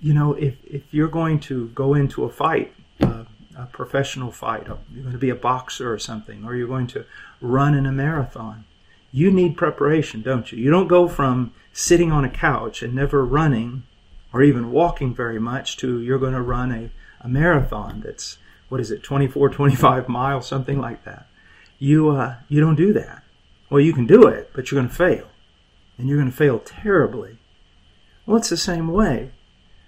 you 0.00 0.14
know, 0.14 0.34
if, 0.34 0.62
if 0.64 0.82
you're 0.92 1.08
going 1.08 1.40
to 1.40 1.68
go 1.68 1.94
into 1.94 2.24
a 2.24 2.28
fight, 2.28 2.74
uh, 3.00 3.24
a 3.56 3.66
professional 3.66 4.30
fight, 4.30 4.66
you're 4.66 5.02
going 5.02 5.12
to 5.12 5.18
be 5.18 5.30
a 5.30 5.34
boxer 5.34 5.92
or 5.92 5.98
something, 5.98 6.44
or 6.44 6.54
you're 6.54 6.68
going 6.68 6.86
to 6.88 7.06
run 7.40 7.74
in 7.74 7.86
a 7.86 7.92
marathon, 7.92 8.64
you 9.10 9.30
need 9.30 9.56
preparation, 9.56 10.22
don't 10.22 10.52
you? 10.52 10.58
You 10.58 10.70
don't 10.70 10.88
go 10.88 11.08
from 11.08 11.52
sitting 11.72 12.12
on 12.12 12.24
a 12.24 12.30
couch 12.30 12.82
and 12.82 12.94
never 12.94 13.24
running 13.24 13.84
or 14.32 14.42
even 14.42 14.70
walking 14.70 15.14
very 15.14 15.38
much 15.38 15.76
to 15.78 16.00
you're 16.00 16.18
going 16.18 16.32
to 16.32 16.42
run 16.42 16.72
a, 16.72 16.90
a 17.24 17.28
marathon 17.28 18.02
that's 18.04 18.38
what 18.68 18.80
is 18.80 18.90
it, 18.90 19.02
24, 19.02 19.50
25 19.50 20.08
miles, 20.08 20.46
something 20.46 20.80
like 20.80 21.04
that. 21.04 21.26
You, 21.78 22.10
uh, 22.10 22.36
you 22.48 22.60
don't 22.60 22.76
do 22.76 22.92
that. 22.94 23.22
Well, 23.70 23.80
you 23.80 23.92
can 23.92 24.06
do 24.06 24.26
it, 24.26 24.50
but 24.54 24.70
you're 24.70 24.80
going 24.80 24.88
to 24.88 24.94
fail. 24.94 25.28
And 25.98 26.08
you're 26.08 26.18
going 26.18 26.30
to 26.30 26.36
fail 26.36 26.58
terribly. 26.58 27.38
Well, 28.24 28.36
it's 28.36 28.48
the 28.48 28.56
same 28.56 28.88
way. 28.88 29.30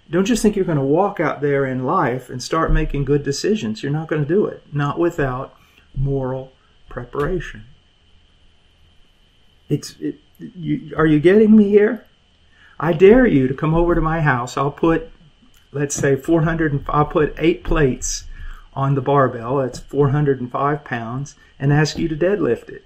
Don't 0.09 0.25
just 0.25 0.41
think 0.41 0.55
you're 0.55 0.65
going 0.65 0.77
to 0.77 0.83
walk 0.83 1.19
out 1.19 1.41
there 1.41 1.65
in 1.65 1.85
life 1.85 2.29
and 2.29 2.41
start 2.41 2.71
making 2.71 3.05
good 3.05 3.23
decisions. 3.23 3.83
You're 3.83 3.91
not 3.91 4.07
going 4.07 4.23
to 4.23 4.27
do 4.27 4.45
it. 4.45 4.63
Not 4.73 4.97
without 4.97 5.55
moral 5.95 6.53
preparation. 6.87 7.65
It's, 9.67 9.95
it, 9.99 10.15
you, 10.39 10.93
are 10.97 11.05
you 11.05 11.19
getting 11.19 11.55
me 11.55 11.69
here? 11.69 12.05
I 12.79 12.93
dare 12.93 13.25
you 13.25 13.47
to 13.47 13.53
come 13.53 13.73
over 13.73 13.93
to 13.93 14.01
my 14.01 14.21
house. 14.21 14.55
I'll 14.55 14.71
put, 14.71 15.11
let's 15.71 15.95
say, 15.95 16.15
400, 16.15 16.85
I'll 16.87 17.05
put 17.05 17.35
eight 17.37 17.63
plates 17.63 18.25
on 18.73 18.95
the 18.95 19.01
barbell. 19.01 19.57
That's 19.57 19.79
405 19.79 20.83
pounds, 20.85 21.35
and 21.59 21.73
ask 21.73 21.97
you 21.97 22.07
to 22.07 22.15
deadlift 22.15 22.69
it. 22.69 22.85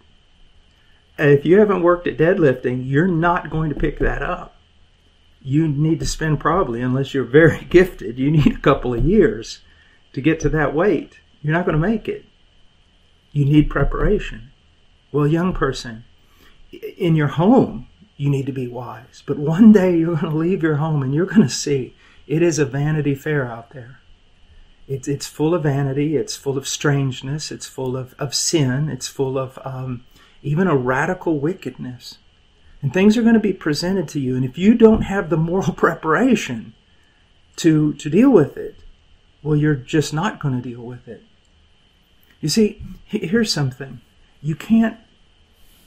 If 1.19 1.45
you 1.45 1.59
haven't 1.59 1.83
worked 1.83 2.07
at 2.07 2.17
deadlifting, 2.17 2.89
you're 2.89 3.07
not 3.07 3.51
going 3.51 3.69
to 3.69 3.79
pick 3.79 3.99
that 3.99 4.23
up. 4.23 4.55
You 5.41 5.67
need 5.67 5.99
to 5.99 6.07
spend 6.07 6.39
probably, 6.39 6.81
unless 6.81 7.13
you're 7.13 7.23
very 7.23 7.63
gifted, 7.69 8.17
you 8.17 8.31
need 8.31 8.55
a 8.55 8.61
couple 8.61 8.93
of 8.95 9.05
years 9.05 9.59
to 10.13 10.21
get 10.21 10.39
to 10.39 10.49
that 10.49 10.73
weight. 10.73 11.19
You're 11.41 11.53
not 11.53 11.65
going 11.65 11.79
to 11.79 11.87
make 11.87 12.07
it. 12.07 12.25
You 13.31 13.45
need 13.45 13.69
preparation. 13.69 14.51
Well, 15.11 15.27
young 15.27 15.53
person, 15.53 16.05
in 16.97 17.15
your 17.15 17.27
home, 17.27 17.87
you 18.23 18.29
need 18.29 18.45
to 18.45 18.53
be 18.53 18.67
wise. 18.67 19.21
But 19.25 19.37
one 19.37 19.73
day 19.73 19.97
you're 19.97 20.15
going 20.15 20.31
to 20.31 20.37
leave 20.37 20.63
your 20.63 20.77
home 20.77 21.03
and 21.03 21.13
you're 21.13 21.25
going 21.25 21.41
to 21.41 21.49
see 21.49 21.93
it 22.25 22.41
is 22.41 22.57
a 22.57 22.63
vanity 22.63 23.15
fair 23.15 23.45
out 23.45 23.71
there. 23.71 23.99
It's, 24.87 25.09
it's 25.09 25.27
full 25.27 25.53
of 25.53 25.63
vanity, 25.63 26.15
it's 26.15 26.37
full 26.37 26.57
of 26.57 26.65
strangeness, 26.65 27.51
it's 27.51 27.67
full 27.67 27.97
of, 27.97 28.15
of 28.17 28.33
sin, 28.33 28.87
it's 28.87 29.09
full 29.09 29.37
of 29.37 29.59
um, 29.65 30.05
even 30.41 30.67
a 30.67 30.75
radical 30.75 31.37
wickedness. 31.37 32.17
And 32.81 32.93
things 32.93 33.17
are 33.17 33.23
going 33.23 33.33
to 33.33 33.41
be 33.41 33.51
presented 33.51 34.07
to 34.09 34.21
you. 34.21 34.37
And 34.37 34.45
if 34.45 34.57
you 34.57 34.73
don't 34.73 35.01
have 35.01 35.29
the 35.29 35.35
moral 35.35 35.73
preparation 35.73 36.73
to, 37.57 37.91
to 37.95 38.09
deal 38.09 38.29
with 38.29 38.55
it, 38.55 38.77
well, 39.41 39.57
you're 39.57 39.75
just 39.75 40.13
not 40.13 40.39
going 40.39 40.55
to 40.55 40.69
deal 40.69 40.81
with 40.81 41.09
it. 41.09 41.23
You 42.39 42.47
see, 42.47 42.81
here's 43.03 43.51
something. 43.51 43.99
You 44.41 44.55
can't 44.55 44.97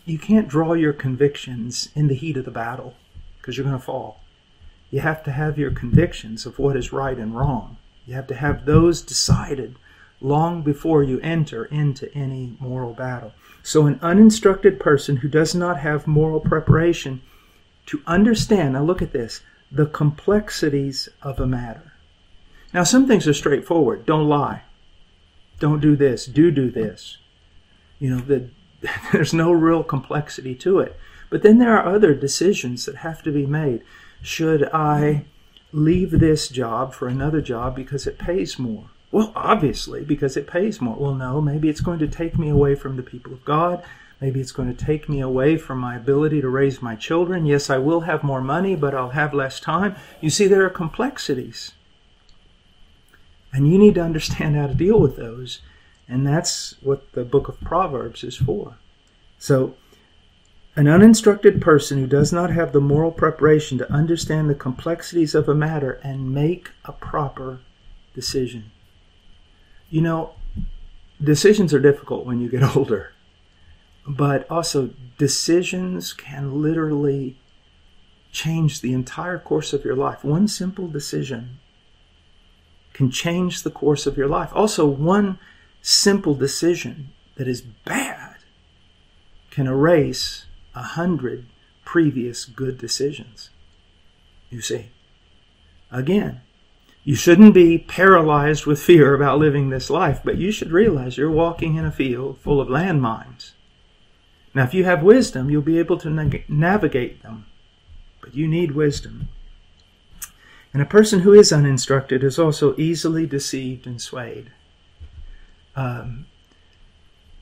you 0.06 0.18
can't 0.18 0.48
draw 0.48 0.72
your 0.72 0.92
convictions 0.92 1.90
in 1.94 2.06
the 2.06 2.14
heat 2.14 2.36
of 2.36 2.44
the 2.44 2.50
battle 2.50 2.94
because 3.38 3.56
you're 3.56 3.66
going 3.66 3.78
to 3.78 3.84
fall. 3.84 4.20
You 4.90 5.00
have 5.00 5.24
to 5.24 5.32
have 5.32 5.58
your 5.58 5.72
convictions 5.72 6.46
of 6.46 6.60
what 6.60 6.76
is 6.76 6.92
right 6.92 7.18
and 7.18 7.36
wrong. 7.36 7.76
You 8.06 8.14
have 8.14 8.28
to 8.28 8.36
have 8.36 8.64
those 8.64 9.02
decided 9.02 9.76
long 10.20 10.62
before 10.62 11.02
you 11.02 11.18
enter 11.20 11.64
into 11.64 12.12
any 12.14 12.56
moral 12.60 12.94
battle. 12.94 13.32
So, 13.64 13.86
an 13.86 13.98
uninstructed 14.00 14.78
person 14.78 15.16
who 15.16 15.28
does 15.28 15.56
not 15.56 15.80
have 15.80 16.06
moral 16.06 16.38
preparation 16.38 17.20
to 17.86 18.00
understand, 18.06 18.74
now 18.74 18.84
look 18.84 19.02
at 19.02 19.12
this, 19.12 19.40
the 19.72 19.86
complexities 19.86 21.08
of 21.20 21.40
a 21.40 21.48
matter. 21.48 21.92
Now, 22.72 22.84
some 22.84 23.08
things 23.08 23.26
are 23.26 23.34
straightforward. 23.34 24.06
Don't 24.06 24.28
lie. 24.28 24.62
Don't 25.58 25.80
do 25.80 25.96
this. 25.96 26.26
Do 26.26 26.52
do 26.52 26.70
this. 26.70 27.18
You 27.98 28.10
know, 28.10 28.20
the 28.20 28.50
there's 29.12 29.34
no 29.34 29.52
real 29.52 29.82
complexity 29.82 30.54
to 30.56 30.80
it. 30.80 30.98
But 31.30 31.42
then 31.42 31.58
there 31.58 31.76
are 31.76 31.94
other 31.94 32.14
decisions 32.14 32.86
that 32.86 32.96
have 32.96 33.22
to 33.24 33.32
be 33.32 33.46
made. 33.46 33.82
Should 34.22 34.64
I 34.72 35.24
leave 35.72 36.12
this 36.12 36.48
job 36.48 36.94
for 36.94 37.08
another 37.08 37.40
job 37.40 37.74
because 37.74 38.06
it 38.06 38.18
pays 38.18 38.58
more? 38.58 38.90
Well, 39.10 39.32
obviously, 39.34 40.04
because 40.04 40.36
it 40.36 40.46
pays 40.46 40.80
more. 40.80 40.96
Well, 40.96 41.14
no, 41.14 41.40
maybe 41.40 41.68
it's 41.68 41.80
going 41.80 41.98
to 42.00 42.08
take 42.08 42.38
me 42.38 42.48
away 42.48 42.74
from 42.74 42.96
the 42.96 43.02
people 43.02 43.32
of 43.32 43.44
God. 43.44 43.82
Maybe 44.20 44.40
it's 44.40 44.52
going 44.52 44.74
to 44.74 44.84
take 44.84 45.08
me 45.08 45.20
away 45.20 45.56
from 45.56 45.78
my 45.78 45.96
ability 45.96 46.40
to 46.40 46.48
raise 46.48 46.80
my 46.80 46.96
children. 46.96 47.44
Yes, 47.44 47.68
I 47.68 47.78
will 47.78 48.00
have 48.02 48.22
more 48.22 48.40
money, 48.40 48.74
but 48.74 48.94
I'll 48.94 49.10
have 49.10 49.34
less 49.34 49.60
time. 49.60 49.94
You 50.20 50.30
see, 50.30 50.46
there 50.46 50.64
are 50.64 50.70
complexities. 50.70 51.72
And 53.52 53.70
you 53.70 53.78
need 53.78 53.94
to 53.96 54.02
understand 54.02 54.56
how 54.56 54.66
to 54.66 54.74
deal 54.74 54.98
with 54.98 55.16
those 55.16 55.60
and 56.08 56.26
that's 56.26 56.76
what 56.82 57.12
the 57.12 57.24
book 57.24 57.48
of 57.48 57.60
Proverbs 57.60 58.22
is 58.22 58.36
for. 58.36 58.78
So, 59.38 59.74
an 60.76 60.88
uninstructed 60.88 61.60
person 61.60 61.98
who 61.98 62.06
does 62.06 62.32
not 62.32 62.50
have 62.50 62.72
the 62.72 62.80
moral 62.80 63.10
preparation 63.10 63.78
to 63.78 63.90
understand 63.90 64.48
the 64.48 64.54
complexities 64.54 65.34
of 65.34 65.48
a 65.48 65.54
matter 65.54 65.92
and 66.04 66.32
make 66.34 66.70
a 66.84 66.92
proper 66.92 67.60
decision. 68.14 68.70
You 69.88 70.02
know, 70.02 70.34
decisions 71.22 71.72
are 71.72 71.80
difficult 71.80 72.26
when 72.26 72.40
you 72.40 72.50
get 72.50 72.62
older, 72.76 73.12
but 74.06 74.48
also 74.50 74.90
decisions 75.18 76.12
can 76.12 76.62
literally 76.62 77.38
change 78.30 78.82
the 78.82 78.92
entire 78.92 79.38
course 79.38 79.72
of 79.72 79.84
your 79.84 79.96
life. 79.96 80.22
One 80.22 80.46
simple 80.46 80.88
decision 80.88 81.58
can 82.92 83.10
change 83.10 83.62
the 83.62 83.70
course 83.70 84.06
of 84.06 84.16
your 84.16 84.28
life. 84.28 84.50
Also, 84.54 84.86
one 84.86 85.38
simple 85.86 86.34
decision 86.34 87.10
that 87.36 87.46
is 87.46 87.60
bad 87.62 88.34
can 89.50 89.68
erase 89.68 90.46
a 90.74 90.82
hundred 90.82 91.46
previous 91.84 92.44
good 92.44 92.76
decisions. 92.76 93.50
You 94.50 94.60
see? 94.60 94.90
Again, 95.92 96.40
you 97.04 97.14
shouldn't 97.14 97.54
be 97.54 97.78
paralyzed 97.78 98.66
with 98.66 98.82
fear 98.82 99.14
about 99.14 99.38
living 99.38 99.70
this 99.70 99.88
life, 99.88 100.20
but 100.24 100.38
you 100.38 100.50
should 100.50 100.72
realize 100.72 101.16
you're 101.16 101.30
walking 101.30 101.76
in 101.76 101.84
a 101.84 101.92
field 101.92 102.38
full 102.40 102.60
of 102.60 102.66
landmines. 102.66 103.52
Now, 104.54 104.64
if 104.64 104.74
you 104.74 104.84
have 104.84 105.04
wisdom, 105.04 105.50
you'll 105.50 105.62
be 105.62 105.78
able 105.78 105.98
to 105.98 106.42
navigate 106.48 107.22
them, 107.22 107.46
but 108.20 108.34
you 108.34 108.48
need 108.48 108.72
wisdom. 108.72 109.28
And 110.72 110.82
a 110.82 110.86
person 110.86 111.20
who 111.20 111.32
is 111.32 111.52
uninstructed 111.52 112.24
is 112.24 112.40
also 112.40 112.74
easily 112.76 113.24
deceived 113.24 113.86
and 113.86 114.02
swayed. 114.02 114.50
Um, 115.76 116.26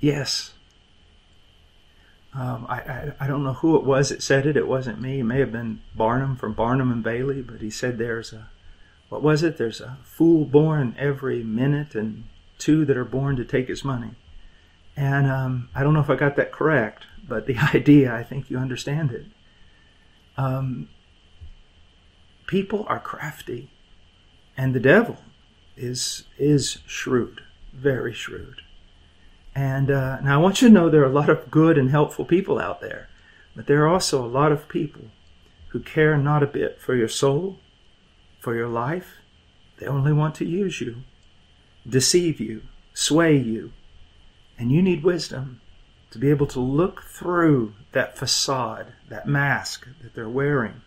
yes. 0.01 0.53
Um, 2.35 2.67
I, 2.69 2.81
I, 2.81 3.13
I, 3.21 3.27
don't 3.29 3.45
know 3.45 3.53
who 3.53 3.77
it 3.77 3.85
was 3.85 4.09
that 4.09 4.21
said 4.21 4.45
it. 4.45 4.57
It 4.57 4.67
wasn't 4.67 5.01
me. 5.01 5.21
It 5.21 5.25
may 5.25 5.39
have 5.39 5.53
been 5.53 5.83
Barnum 5.95 6.35
from 6.35 6.53
Barnum 6.53 6.91
and 6.91 7.03
Bailey, 7.03 7.43
but 7.43 7.61
he 7.61 7.71
said 7.71 7.97
there's 7.97 8.33
a, 8.33 8.51
what 9.09 9.23
was 9.23 9.45
it? 9.45 9.57
There's 9.57 9.81
a 9.81 9.99
fool 10.03 10.45
born 10.45 10.97
every 10.99 11.45
minute 11.45 11.95
and 11.95 12.25
two 12.59 12.85
that 12.87 12.97
are 12.97 13.05
born 13.05 13.37
to 13.37 13.45
take 13.45 13.69
his 13.69 13.85
money. 13.85 14.17
And 14.97 15.31
um, 15.31 15.69
I 15.77 15.85
don't 15.85 15.95
know 15.95 16.01
if 16.01 16.11
I 16.11 16.17
got 16.17 16.35
that 16.35 16.51
correct, 16.51 17.05
but 17.27 17.47
the 17.47 17.57
idea, 17.75 18.13
I 18.13 18.25
think 18.25 18.51
you 18.51 18.59
understand 18.59 19.13
it. 19.13 19.27
Um, 20.37 20.89
people 22.49 22.85
are 22.89 22.99
crafty, 22.99 23.71
and 24.57 24.75
the 24.75 24.81
devil 24.81 25.19
is 25.77 26.25
is 26.39 26.79
shrewd 26.87 27.41
very 27.75 28.13
shrewd. 28.13 28.61
And 29.55 29.91
uh, 29.91 30.21
now 30.21 30.39
I 30.39 30.43
want 30.43 30.61
you 30.61 30.69
to 30.69 30.75
know 30.75 30.89
there 30.89 31.03
are 31.03 31.11
a 31.11 31.21
lot 31.21 31.31
of 31.31 31.51
good 31.51 31.79
and 31.79 31.91
helpful 31.91 32.25
people 32.25 32.59
out 32.59 32.81
there, 32.81 33.09
but 33.55 33.67
there 33.67 33.85
are 33.85 33.89
also 33.89 34.25
a 34.25 34.27
lot 34.27 34.53
of 34.53 34.69
people 34.69 35.03
who 35.69 35.81
care 35.81 36.17
not 36.17 36.43
a 36.43 36.47
bit 36.47 36.81
for 36.81 36.95
your 36.95 37.09
soul, 37.09 37.59
for 38.41 38.55
your 38.55 38.69
life. 38.69 39.19
They 39.79 39.87
only 39.87 40.13
want 40.13 40.35
to 40.37 40.45
use 40.45 40.81
you, 40.81 41.03
deceive 41.89 42.41
you, 42.41 42.63
sway 42.95 43.37
you. 43.37 43.73
And 44.59 44.71
you 44.71 44.83
need 44.83 45.03
wisdom 45.03 45.61
to 46.11 46.19
be 46.19 46.31
able 46.31 46.47
to 46.47 46.61
look 46.61 47.03
through 47.03 47.75
that 47.93 48.17
facade, 48.17 48.93
that 49.09 49.27
mask 49.27 49.89
that 50.03 50.15
they're 50.15 50.29
wearing. 50.29 50.83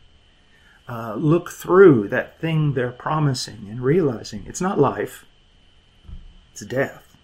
Uh, 0.88 1.16
look 1.16 1.52
through 1.52 2.08
that 2.08 2.40
thing 2.40 2.74
they're 2.74 2.92
promising 2.92 3.68
and 3.70 3.82
realizing 3.82 4.46
it's 4.48 4.62
not 4.62 4.80
life, 4.80 5.26
it's 6.58 6.66
death. 6.66 7.16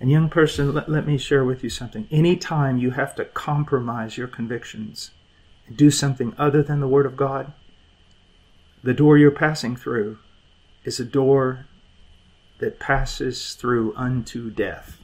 And 0.00 0.10
young 0.10 0.28
person, 0.28 0.74
let, 0.74 0.88
let 0.88 1.06
me 1.06 1.16
share 1.16 1.44
with 1.44 1.62
you 1.62 1.70
something. 1.70 2.08
Anytime 2.10 2.78
you 2.78 2.90
have 2.90 3.14
to 3.16 3.24
compromise 3.24 4.16
your 4.16 4.26
convictions 4.26 5.12
and 5.68 5.76
do 5.76 5.92
something 5.92 6.34
other 6.36 6.62
than 6.62 6.80
the 6.80 6.88
Word 6.88 7.06
of 7.06 7.16
God, 7.16 7.52
the 8.82 8.94
door 8.94 9.16
you're 9.16 9.30
passing 9.30 9.76
through 9.76 10.18
is 10.84 10.98
a 10.98 11.04
door 11.04 11.66
that 12.58 12.80
passes 12.80 13.54
through 13.54 13.94
unto 13.96 14.50
death. 14.50 14.98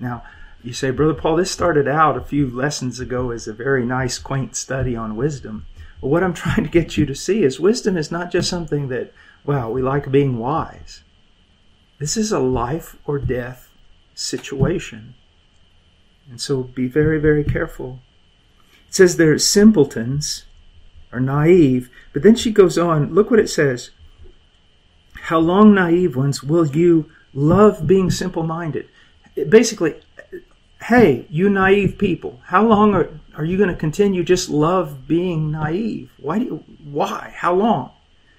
Now, 0.00 0.22
you 0.62 0.72
say, 0.72 0.90
Brother 0.90 1.14
Paul, 1.14 1.36
this 1.36 1.50
started 1.50 1.86
out 1.86 2.16
a 2.16 2.22
few 2.22 2.48
lessons 2.50 2.98
ago 2.98 3.30
as 3.30 3.46
a 3.46 3.52
very 3.52 3.84
nice, 3.84 4.18
quaint 4.18 4.56
study 4.56 4.96
on 4.96 5.16
wisdom. 5.16 5.66
Well, 6.00 6.10
what 6.10 6.24
I'm 6.24 6.34
trying 6.34 6.64
to 6.64 6.70
get 6.70 6.96
you 6.96 7.04
to 7.04 7.14
see 7.14 7.42
is 7.42 7.60
wisdom 7.60 7.98
is 7.98 8.10
not 8.10 8.30
just 8.30 8.48
something 8.48 8.88
that, 8.88 9.12
well, 9.44 9.70
we 9.70 9.82
like 9.82 10.10
being 10.10 10.38
wise. 10.38 11.02
This 11.98 12.16
is 12.16 12.32
a 12.32 12.38
life 12.38 12.96
or 13.04 13.18
death 13.18 13.70
situation. 14.14 15.14
And 16.28 16.40
so 16.40 16.64
be 16.64 16.88
very, 16.88 17.20
very 17.20 17.44
careful. 17.44 18.00
It 18.88 18.94
says 18.94 19.16
they're 19.16 19.38
simpletons 19.38 20.44
or 21.12 21.20
naive, 21.20 21.90
but 22.12 22.22
then 22.22 22.34
she 22.34 22.50
goes 22.50 22.76
on. 22.76 23.14
Look 23.14 23.30
what 23.30 23.40
it 23.40 23.48
says. 23.48 23.90
How 25.14 25.38
long, 25.38 25.74
naive 25.74 26.16
ones, 26.16 26.42
will 26.42 26.66
you 26.66 27.10
love 27.36 27.86
being 27.86 28.10
simple 28.10 28.42
minded. 28.42 28.88
Basically, 29.48 29.94
hey, 30.82 31.26
you 31.30 31.50
naive 31.50 31.98
people, 31.98 32.40
how 32.46 32.66
long 32.66 32.94
are, 32.94 33.10
are 33.36 33.44
you 33.44 33.58
going 33.58 33.68
to 33.68 33.76
continue 33.76 34.24
just 34.24 34.48
love 34.48 35.06
being 35.06 35.50
naive? 35.52 36.10
Why 36.16 36.38
do 36.38 36.44
you, 36.46 36.64
why? 36.82 37.34
How 37.36 37.54
long? 37.54 37.92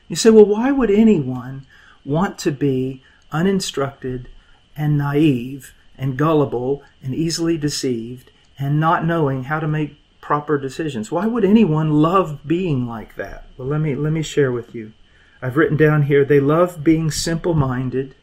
You 0.09 0.15
say, 0.15 0.31
well, 0.31 0.45
why 0.45 0.71
would 0.71 0.89
anyone 0.89 1.67
want 2.03 2.39
to 2.39 2.51
be 2.51 3.03
uninstructed 3.31 4.29
and 4.75 4.97
naive 4.97 5.73
and 5.97 6.17
gullible 6.17 6.83
and 7.03 7.13
easily 7.13 7.57
deceived 7.57 8.31
and 8.59 8.79
not 8.79 9.05
knowing 9.05 9.45
how 9.45 9.59
to 9.59 9.67
make 9.67 9.99
proper 10.21 10.57
decisions? 10.57 11.11
Why 11.11 11.25
would 11.25 11.45
anyone 11.45 12.01
love 12.01 12.47
being 12.47 12.87
like 12.87 13.15
that? 13.15 13.47
Well, 13.57 13.67
let 13.67 13.81
me 13.81 13.95
let 13.95 14.13
me 14.13 14.21
share 14.21 14.51
with 14.51 14.75
you. 14.75 14.93
I've 15.41 15.57
written 15.57 15.77
down 15.77 16.03
here 16.03 16.25
they 16.25 16.39
love 16.39 16.83
being 16.83 17.11
simple-minded 17.11 18.15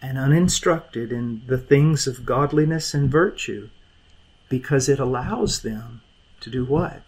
and 0.00 0.18
uninstructed 0.18 1.12
in 1.12 1.42
the 1.46 1.58
things 1.58 2.06
of 2.06 2.26
godliness 2.26 2.94
and 2.94 3.10
virtue 3.10 3.68
because 4.48 4.88
it 4.88 4.98
allows 4.98 5.62
them 5.62 6.02
to 6.40 6.50
do 6.50 6.64
what? 6.64 7.02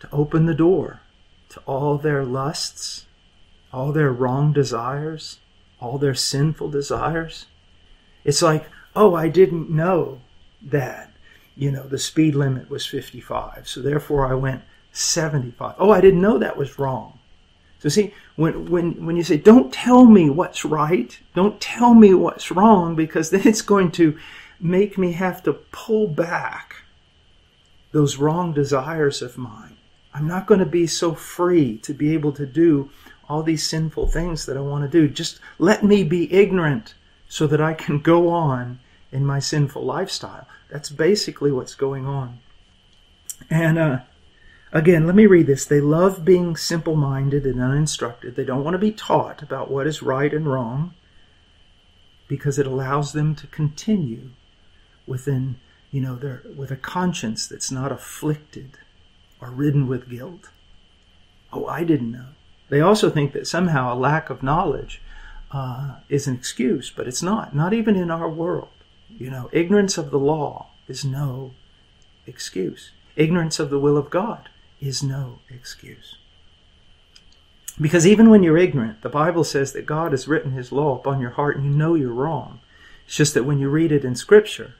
To 0.00 0.08
open 0.12 0.46
the 0.46 0.54
door 0.54 1.00
to 1.48 1.60
all 1.60 1.98
their 1.98 2.24
lusts, 2.24 3.06
all 3.72 3.92
their 3.92 4.12
wrong 4.12 4.52
desires, 4.52 5.38
all 5.80 5.98
their 5.98 6.14
sinful 6.14 6.70
desires. 6.70 7.46
It's 8.24 8.42
like, 8.42 8.66
oh, 8.96 9.14
I 9.14 9.28
didn't 9.28 9.70
know 9.70 10.20
that, 10.62 11.12
you 11.56 11.70
know, 11.70 11.84
the 11.84 11.98
speed 11.98 12.34
limit 12.34 12.68
was 12.68 12.86
55, 12.86 13.68
so 13.68 13.80
therefore 13.80 14.26
I 14.26 14.34
went 14.34 14.62
75. 14.92 15.76
Oh, 15.78 15.90
I 15.90 16.00
didn't 16.00 16.20
know 16.20 16.38
that 16.38 16.56
was 16.56 16.78
wrong. 16.78 17.18
So 17.78 17.88
see, 17.88 18.12
when, 18.36 18.66
when, 18.66 19.06
when 19.06 19.16
you 19.16 19.22
say, 19.22 19.36
don't 19.36 19.72
tell 19.72 20.04
me 20.04 20.28
what's 20.30 20.64
right, 20.64 21.16
don't 21.34 21.60
tell 21.60 21.94
me 21.94 22.12
what's 22.14 22.50
wrong, 22.50 22.96
because 22.96 23.30
then 23.30 23.46
it's 23.46 23.62
going 23.62 23.92
to 23.92 24.18
make 24.60 24.98
me 24.98 25.12
have 25.12 25.42
to 25.44 25.52
pull 25.52 26.08
back 26.08 26.74
those 27.92 28.16
wrong 28.16 28.52
desires 28.52 29.22
of 29.22 29.38
mine. 29.38 29.76
I'm 30.12 30.26
not 30.26 30.46
going 30.46 30.60
to 30.60 30.66
be 30.66 30.86
so 30.86 31.14
free 31.14 31.78
to 31.78 31.94
be 31.94 32.12
able 32.14 32.32
to 32.32 32.46
do 32.46 32.90
all 33.28 33.42
these 33.42 33.68
sinful 33.68 34.08
things 34.08 34.46
that 34.46 34.56
I 34.56 34.60
want 34.60 34.84
to 34.84 34.88
do. 34.88 35.08
Just 35.08 35.40
let 35.58 35.82
me 35.82 36.04
be 36.04 36.32
ignorant 36.32 36.94
so 37.28 37.46
that 37.46 37.60
I 37.60 37.74
can 37.74 38.00
go 38.00 38.28
on 38.28 38.80
in 39.12 39.26
my 39.26 39.38
sinful 39.38 39.84
lifestyle. 39.84 40.46
That's 40.70 40.90
basically 40.90 41.52
what's 41.52 41.74
going 41.74 42.06
on. 42.06 42.40
And 43.50 43.78
uh, 43.78 43.98
Again, 44.72 45.06
let 45.06 45.14
me 45.14 45.26
read 45.26 45.46
this. 45.46 45.64
They 45.64 45.80
love 45.80 46.24
being 46.24 46.54
simple 46.54 46.94
minded 46.94 47.46
and 47.46 47.60
uninstructed. 47.60 48.36
They 48.36 48.44
don't 48.44 48.64
want 48.64 48.74
to 48.74 48.78
be 48.78 48.92
taught 48.92 49.42
about 49.42 49.70
what 49.70 49.86
is 49.86 50.02
right 50.02 50.32
and 50.32 50.46
wrong 50.46 50.94
because 52.28 52.58
it 52.58 52.66
allows 52.66 53.12
them 53.12 53.34
to 53.36 53.46
continue 53.46 54.30
within, 55.06 55.56
you 55.90 56.02
know, 56.02 56.16
their, 56.16 56.42
with 56.54 56.70
a 56.70 56.76
conscience 56.76 57.46
that's 57.46 57.70
not 57.70 57.90
afflicted 57.90 58.76
or 59.40 59.50
ridden 59.50 59.88
with 59.88 60.10
guilt. 60.10 60.50
Oh, 61.50 61.66
I 61.66 61.84
didn't 61.84 62.12
know. 62.12 62.28
They 62.68 62.80
also 62.80 63.10
think 63.10 63.32
that 63.32 63.46
somehow 63.46 63.92
a 63.92 63.96
lack 63.96 64.30
of 64.30 64.42
knowledge 64.42 65.00
uh, 65.50 65.96
is 66.08 66.26
an 66.26 66.34
excuse, 66.34 66.90
but 66.90 67.08
it's 67.08 67.22
not. 67.22 67.54
Not 67.54 67.72
even 67.72 67.96
in 67.96 68.10
our 68.10 68.28
world. 68.28 68.68
You 69.08 69.30
know, 69.30 69.48
ignorance 69.52 69.96
of 69.96 70.10
the 70.10 70.18
law 70.18 70.68
is 70.86 71.04
no 71.04 71.54
excuse. 72.26 72.92
Ignorance 73.16 73.58
of 73.58 73.70
the 73.70 73.78
will 73.78 73.96
of 73.96 74.10
God 74.10 74.48
is 74.80 75.02
no 75.02 75.40
excuse. 75.48 76.16
Because 77.80 78.06
even 78.06 78.28
when 78.28 78.42
you're 78.42 78.58
ignorant, 78.58 79.02
the 79.02 79.08
Bible 79.08 79.44
says 79.44 79.72
that 79.72 79.86
God 79.86 80.12
has 80.12 80.28
written 80.28 80.52
His 80.52 80.72
law 80.72 80.96
upon 80.96 81.20
your 81.20 81.30
heart 81.30 81.56
and 81.56 81.64
you 81.64 81.72
know 81.72 81.94
you're 81.94 82.12
wrong. 82.12 82.60
It's 83.06 83.16
just 83.16 83.34
that 83.34 83.44
when 83.44 83.58
you 83.58 83.68
read 83.68 83.92
it 83.92 84.04
in 84.04 84.16
Scripture, 84.16 84.74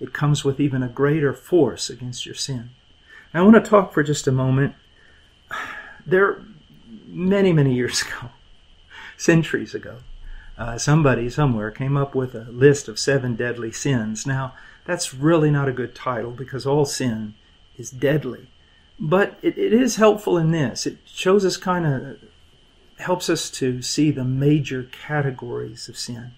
it 0.00 0.12
comes 0.12 0.44
with 0.44 0.60
even 0.60 0.82
a 0.82 0.88
greater 0.88 1.32
force 1.32 1.90
against 1.90 2.24
your 2.24 2.34
sin. 2.34 2.70
I 3.32 3.42
want 3.42 3.56
to 3.56 3.60
talk 3.60 3.92
for 3.92 4.02
just 4.02 4.26
a 4.26 4.32
moment. 4.32 4.74
There, 6.06 6.42
many, 7.06 7.52
many 7.52 7.74
years 7.74 8.02
ago, 8.06 8.30
centuries 9.16 9.74
ago, 9.74 9.98
uh, 10.56 10.78
somebody 10.78 11.28
somewhere 11.28 11.70
came 11.70 11.96
up 11.96 12.14
with 12.14 12.34
a 12.34 12.50
list 12.50 12.88
of 12.88 12.98
seven 12.98 13.34
deadly 13.34 13.72
sins. 13.72 14.26
Now, 14.26 14.54
that's 14.84 15.14
really 15.14 15.50
not 15.50 15.68
a 15.68 15.72
good 15.72 15.94
title 15.94 16.30
because 16.30 16.66
all 16.66 16.84
sin 16.84 17.34
is 17.76 17.90
deadly. 17.90 18.48
But 19.00 19.36
it, 19.42 19.58
it 19.58 19.72
is 19.72 19.96
helpful 19.96 20.38
in 20.38 20.52
this. 20.52 20.86
It 20.86 20.98
shows 21.04 21.44
us 21.44 21.56
kind 21.56 21.86
of, 21.86 22.18
helps 22.98 23.28
us 23.28 23.50
to 23.50 23.82
see 23.82 24.10
the 24.10 24.24
major 24.24 24.84
categories 24.84 25.88
of 25.88 25.98
sin. 25.98 26.32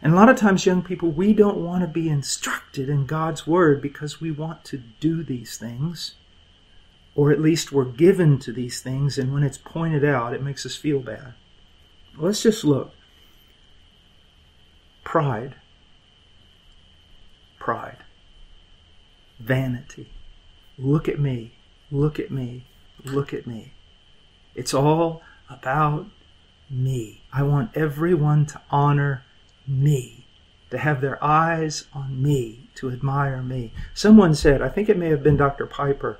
And 0.00 0.12
a 0.12 0.16
lot 0.16 0.28
of 0.28 0.36
times, 0.36 0.64
young 0.64 0.82
people, 0.82 1.10
we 1.10 1.32
don't 1.32 1.58
want 1.58 1.80
to 1.82 1.88
be 1.88 2.08
instructed 2.08 2.88
in 2.88 3.06
God's 3.06 3.46
Word 3.48 3.82
because 3.82 4.20
we 4.20 4.30
want 4.30 4.64
to 4.66 4.76
do 5.00 5.24
these 5.24 5.56
things, 5.58 6.14
or 7.14 7.32
at 7.32 7.40
least 7.40 7.72
we're 7.72 7.84
given 7.84 8.38
to 8.40 8.52
these 8.52 8.80
things, 8.80 9.18
and 9.18 9.32
when 9.32 9.42
it's 9.42 9.58
pointed 9.58 10.04
out, 10.04 10.34
it 10.34 10.42
makes 10.42 10.64
us 10.64 10.76
feel 10.76 11.00
bad. 11.00 11.34
Let's 12.16 12.42
just 12.42 12.64
look. 12.64 12.92
Pride. 15.04 15.56
Pride. 17.58 17.98
Vanity. 19.40 20.12
Look 20.76 21.08
at 21.08 21.18
me. 21.18 21.54
Look 21.90 22.18
at 22.18 22.30
me. 22.30 22.66
Look 23.04 23.32
at 23.32 23.46
me. 23.46 23.72
It's 24.54 24.74
all 24.74 25.22
about 25.48 26.06
me. 26.70 27.22
I 27.32 27.42
want 27.42 27.76
everyone 27.76 28.46
to 28.46 28.60
honor 28.70 29.24
me, 29.66 30.26
to 30.70 30.78
have 30.78 31.00
their 31.00 31.22
eyes 31.22 31.86
on 31.94 32.22
me, 32.22 32.68
to 32.76 32.90
admire 32.90 33.42
me. 33.42 33.72
Someone 33.94 34.34
said, 34.34 34.62
I 34.62 34.68
think 34.68 34.88
it 34.88 34.98
may 34.98 35.08
have 35.08 35.22
been 35.22 35.36
Dr. 35.36 35.66
Piper, 35.66 36.18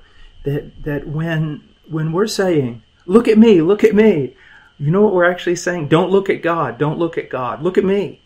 that, 0.49 0.83
that 0.83 1.07
when, 1.07 1.63
when 1.87 2.11
we're 2.11 2.27
saying, 2.27 2.83
look 3.05 3.27
at 3.27 3.37
me, 3.37 3.61
look 3.61 3.83
at 3.83 3.95
me, 3.95 4.35
you 4.79 4.91
know 4.91 5.01
what 5.01 5.13
we're 5.13 5.29
actually 5.29 5.57
saying? 5.57 5.89
Don't 5.89 6.09
look 6.09 6.29
at 6.29 6.41
God. 6.41 6.77
Don't 6.77 6.97
look 6.97 7.17
at 7.17 7.29
God. 7.29 7.61
Look 7.61 7.77
at 7.77 7.83
me. 7.83 8.21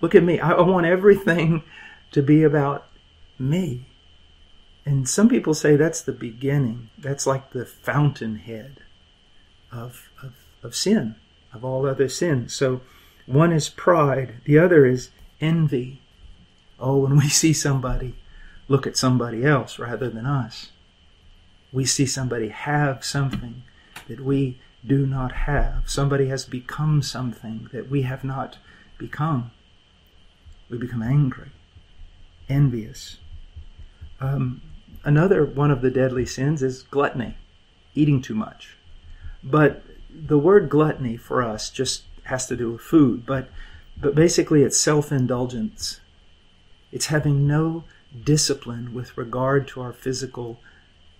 Look 0.00 0.14
at 0.14 0.22
me. 0.22 0.40
I, 0.40 0.52
I 0.52 0.62
want 0.62 0.86
everything 0.86 1.62
to 2.12 2.22
be 2.22 2.42
about 2.42 2.86
me. 3.38 3.86
And 4.84 5.08
some 5.08 5.28
people 5.28 5.52
say 5.52 5.76
that's 5.76 6.00
the 6.00 6.12
beginning. 6.12 6.90
That's 6.96 7.26
like 7.26 7.50
the 7.50 7.66
fountainhead 7.66 8.78
of, 9.70 10.10
of, 10.22 10.34
of 10.62 10.74
sin, 10.74 11.16
of 11.52 11.64
all 11.64 11.86
other 11.86 12.08
sins. 12.08 12.54
So 12.54 12.80
one 13.26 13.52
is 13.52 13.68
pride, 13.68 14.36
the 14.44 14.58
other 14.58 14.86
is 14.86 15.10
envy. 15.40 16.00
Oh, 16.78 16.98
when 16.98 17.16
we 17.16 17.28
see 17.28 17.52
somebody 17.52 18.16
look 18.68 18.86
at 18.86 18.96
somebody 18.96 19.44
else 19.44 19.78
rather 19.78 20.08
than 20.08 20.26
us, 20.26 20.70
we 21.76 21.84
see 21.84 22.06
somebody 22.06 22.48
have 22.48 23.04
something 23.04 23.62
that 24.08 24.20
we 24.20 24.58
do 24.86 25.06
not 25.06 25.32
have. 25.32 25.82
Somebody 25.90 26.28
has 26.28 26.46
become 26.46 27.02
something 27.02 27.68
that 27.70 27.90
we 27.90 28.02
have 28.02 28.24
not 28.24 28.56
become. 28.96 29.50
We 30.70 30.78
become 30.78 31.02
angry, 31.02 31.50
envious. 32.48 33.18
Um, 34.20 34.62
Another 35.06 35.44
one 35.44 35.70
of 35.70 35.82
the 35.82 35.90
deadly 35.90 36.26
sins 36.26 36.64
is 36.64 36.82
gluttony, 36.82 37.36
eating 37.94 38.20
too 38.20 38.34
much. 38.34 38.76
But 39.44 39.84
the 40.10 40.38
word 40.38 40.68
gluttony 40.68 41.16
for 41.16 41.44
us 41.44 41.70
just 41.70 42.02
has 42.24 42.46
to 42.46 42.56
do 42.56 42.72
with 42.72 42.80
food, 42.80 43.24
but 43.24 43.48
but 43.96 44.16
basically 44.16 44.62
it's 44.64 44.76
self-indulgence. 44.78 46.00
It's 46.90 47.06
having 47.06 47.46
no 47.46 47.84
discipline 48.24 48.92
with 48.94 49.16
regard 49.16 49.68
to 49.68 49.80
our 49.80 49.92
physical 49.92 50.58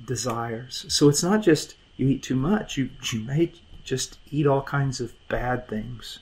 desires. 0.04 0.84
So 0.88 1.08
it's 1.08 1.22
not 1.22 1.42
just 1.42 1.74
you 1.96 2.08
eat 2.08 2.22
too 2.22 2.36
much, 2.36 2.76
you 2.76 2.90
you 3.12 3.20
may 3.20 3.52
just 3.84 4.18
eat 4.30 4.46
all 4.46 4.62
kinds 4.62 5.00
of 5.00 5.14
bad 5.28 5.68
things. 5.68 6.18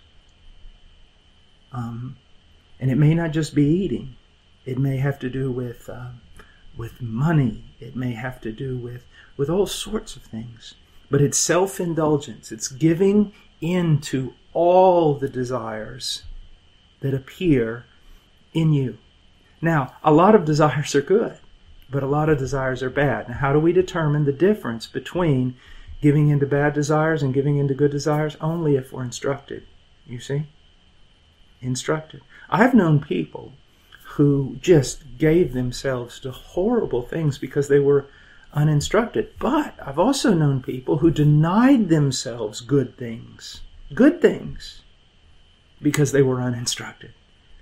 Um, 1.72 2.16
and 2.78 2.90
it 2.90 2.96
may 2.96 3.14
not 3.14 3.32
just 3.32 3.54
be 3.54 3.64
eating. 3.64 4.16
It 4.64 4.78
may 4.78 4.98
have 4.98 5.18
to 5.20 5.30
do 5.30 5.50
with 5.50 5.88
uh, 5.88 6.10
with 6.76 7.00
money. 7.00 7.64
It 7.80 7.96
may 7.96 8.12
have 8.12 8.40
to 8.42 8.52
do 8.52 8.76
with, 8.76 9.04
with 9.36 9.48
all 9.48 9.66
sorts 9.66 10.16
of 10.16 10.22
things. 10.22 10.74
But 11.10 11.22
it's 11.22 11.38
self 11.38 11.80
indulgence, 11.80 12.50
it's 12.50 12.68
giving 12.68 13.32
in 13.60 14.00
to 14.02 14.34
all 14.52 15.14
the 15.14 15.28
desires 15.28 16.24
that 17.00 17.14
appear 17.14 17.84
in 18.52 18.72
you. 18.72 18.98
Now, 19.60 19.94
a 20.02 20.12
lot 20.12 20.34
of 20.34 20.44
desires 20.44 20.94
are 20.94 21.02
good, 21.02 21.38
but 21.94 22.02
a 22.02 22.08
lot 22.08 22.28
of 22.28 22.38
desires 22.38 22.82
are 22.82 22.90
bad. 22.90 23.28
Now, 23.28 23.36
how 23.36 23.52
do 23.52 23.60
we 23.60 23.72
determine 23.72 24.24
the 24.24 24.32
difference 24.32 24.88
between 24.88 25.54
giving 26.02 26.28
into 26.28 26.44
bad 26.44 26.74
desires 26.74 27.22
and 27.22 27.32
giving 27.32 27.56
into 27.56 27.72
good 27.72 27.92
desires? 27.92 28.36
Only 28.40 28.74
if 28.74 28.92
we're 28.92 29.04
instructed. 29.04 29.64
You 30.04 30.18
see? 30.18 30.48
Instructed. 31.60 32.22
I've 32.50 32.74
known 32.74 32.98
people 32.98 33.52
who 34.16 34.56
just 34.60 35.04
gave 35.18 35.52
themselves 35.52 36.18
to 36.20 36.32
horrible 36.32 37.02
things 37.02 37.38
because 37.38 37.68
they 37.68 37.78
were 37.78 38.08
uninstructed. 38.52 39.30
But 39.38 39.76
I've 39.80 40.00
also 40.00 40.34
known 40.34 40.64
people 40.64 40.98
who 40.98 41.12
denied 41.12 41.90
themselves 41.90 42.60
good 42.60 42.98
things, 42.98 43.60
good 43.94 44.20
things, 44.20 44.82
because 45.80 46.10
they 46.10 46.22
were 46.22 46.42
uninstructed. 46.42 47.14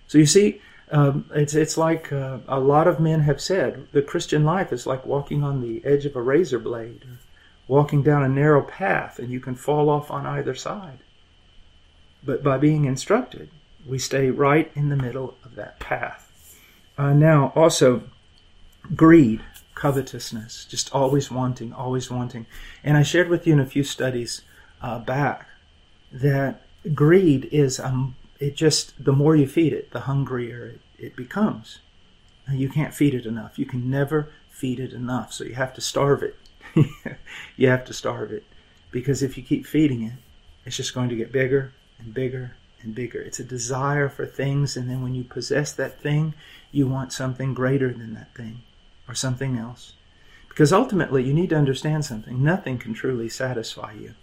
So 0.07 0.17
you 0.17 0.27
see, 0.27 0.63
um, 0.93 1.25
it's 1.35 1.55
it's 1.55 1.79
like 1.79 2.13
uh, 2.13 2.39
a 2.47 2.61
lot 2.61 2.87
of 2.87 3.01
men 3.01 3.21
have 3.21 3.41
said 3.41 3.89
the 3.93 4.03
Christian 4.03 4.45
life 4.45 4.73
is 4.73 4.87
like 4.87 5.07
walking 5.07 5.43
on 5.43 5.63
the 5.63 5.83
edge 5.85 6.05
of 6.05 6.15
a 6.15 6.23
razor 6.23 6.59
blade, 6.59 7.05
walking 7.67 8.03
down 8.03 8.23
a 8.23 8.29
narrow 8.29 8.63
path, 8.63 9.19
and 9.19 9.31
you 9.31 9.41
can 9.41 9.55
fall 9.55 9.89
off 9.89 10.11
on 10.11 10.27
either 10.27 10.55
side. 10.55 10.99
But 12.23 12.43
by 12.43 12.59
being 12.59 12.85
instructed, 12.85 13.49
we 13.87 13.99
stay 13.99 14.31
right 14.31 14.71
in 14.75 14.91
the 14.91 14.97
middle 14.97 15.35
of 15.45 15.55
that 15.55 15.81
path. 15.81 16.29
Uh, 16.99 17.15
now, 17.15 17.55
also, 17.57 18.03
greed, 18.95 19.41
covetousness, 19.75 20.67
just 20.67 20.95
always 20.95 21.31
wanting, 21.31 21.73
always 21.73 22.11
wanting. 22.11 22.47
And 22.85 22.99
I 22.99 23.03
shared 23.03 23.29
with 23.29 23.47
you 23.47 23.55
in 23.55 23.61
a 23.61 23.67
few 23.67 23.83
studies 23.83 24.43
uh, 24.83 24.99
back 24.99 25.49
that 26.13 26.61
greed 26.95 27.49
is 27.51 27.81
um, 27.81 28.15
it 28.43 28.57
just 28.57 29.05
the 29.05 29.13
more 29.13 29.37
you 29.37 29.47
feed 29.47 29.73
it, 29.73 29.93
the 29.93 30.01
hungrier 30.01 30.67
it, 30.67 30.81
it 30.99 31.17
becomes. 31.17 31.79
You 32.51 32.69
can't 32.69 32.93
feed 32.93 33.15
it 33.15 33.25
enough. 33.25 33.57
You 33.57 33.67
can 33.67 33.89
never 33.89 34.31
feed 34.51 34.81
it 34.81 34.93
enough. 34.93 35.33
So 35.33 35.45
you 35.45 35.55
have 35.55 35.73
to 35.75 35.81
starve 35.81 36.25
it. 36.25 36.37
you 37.57 37.69
have 37.69 37.85
to 37.85 37.95
starve 37.95 38.33
it. 38.33 38.45
Because 38.91 39.23
if 39.23 39.37
you 39.37 39.45
keep 39.45 39.65
feeding 39.65 40.03
it, 40.03 40.15
it's 40.65 40.77
just 40.77 40.93
going 40.93 41.09
to 41.09 41.15
get 41.17 41.31
bigger 41.31 41.73
and 42.01 42.13
bigger 42.13 42.57
and 42.83 42.97
bigger. 42.97 43.21
It's 43.21 43.39
a 43.39 43.45
desire 43.45 44.09
for 44.09 44.27
things, 44.27 44.77
and 44.77 44.91
then 44.91 45.03
when 45.03 45.15
you 45.15 45.23
possess 45.23 45.73
that 45.75 46.01
thing, 46.01 46.35
you 46.73 46.89
want 46.89 47.13
something 47.13 47.55
greater 47.55 47.93
than 47.93 48.15
that 48.15 48.35
thing 48.35 48.63
or 49.09 49.15
something 49.15 49.57
else. 49.57 49.93
Because 50.49 50.73
ultimately, 50.73 51.23
you 51.23 51.33
need 51.33 51.51
to 51.51 51.57
understand 51.57 52.05
something. 52.05 52.43
Nothing 52.43 52.77
can 52.77 52.93
truly 52.93 53.29
satisfy 53.29 53.93
you 53.93 54.15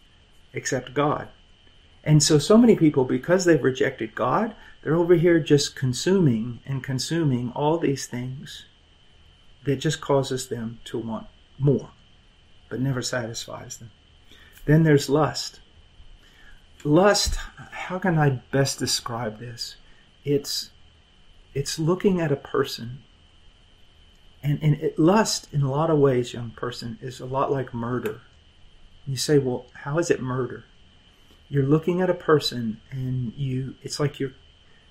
except 0.54 0.94
God. 0.94 1.30
And 2.04 2.24
so, 2.24 2.40
so 2.40 2.58
many 2.58 2.76
people, 2.76 3.04
because 3.04 3.46
they've 3.46 3.64
rejected 3.64 4.16
God, 4.16 4.56
they're 4.82 4.96
over 4.96 5.16
here 5.16 5.40
just 5.40 5.76
consuming 5.76 6.60
and 6.66 6.84
consuming 6.84 7.52
all 7.52 7.78
these 7.78 8.08
things 8.08 8.66
that 9.66 9.78
just 9.78 10.00
causes 10.00 10.48
them 10.48 10.80
to 10.86 10.98
want 10.98 11.28
more, 11.58 11.90
but 12.70 12.80
never 12.80 13.02
satisfies 13.02 13.78
them. 13.78 13.92
Then 14.66 14.84
there's 14.84 15.10
lust. 15.10 15.60
Lust, 16.84 17.36
how 17.72 18.00
can 18.00 18.18
I 18.18 18.42
best 18.52 18.80
describe 18.80 19.40
this? 19.40 19.76
It's 20.24 20.72
it's 21.54 21.80
looking 21.80 22.22
at 22.22 22.32
a 22.32 22.36
person 22.36 23.04
and, 24.44 24.60
and 24.62 24.76
it, 24.76 24.98
lust 24.98 25.48
in 25.52 25.62
a 25.62 25.72
lot 25.72 25.90
of 25.90 25.98
ways 25.98 26.34
young 26.34 26.52
person 26.52 26.98
is 27.02 27.20
a 27.20 27.26
lot 27.26 27.52
like 27.52 27.74
murder 27.74 28.22
you 29.06 29.18
say 29.18 29.40
well 29.40 29.66
how 29.74 29.98
is 29.98 30.12
it 30.12 30.22
murder 30.22 30.64
you're 31.50 31.66
looking 31.66 32.00
at 32.00 32.12
a 32.12 32.16
person 32.16 32.80
and 32.92 33.34
you 33.36 33.76
it's 33.82 34.00
like 34.00 34.20
you 34.20 34.34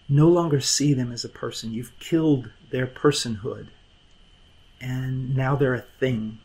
no 0.08 0.28
longer 0.28 0.60
see 0.60 0.92
them 0.92 1.12
as 1.12 1.24
a 1.24 1.28
person. 1.28 1.72
You've 1.72 1.98
killed 2.00 2.50
their 2.70 2.86
personhood. 2.86 3.68
And 4.80 5.36
now 5.36 5.54
they're 5.54 5.74
a 5.74 5.84
thing 6.00 6.38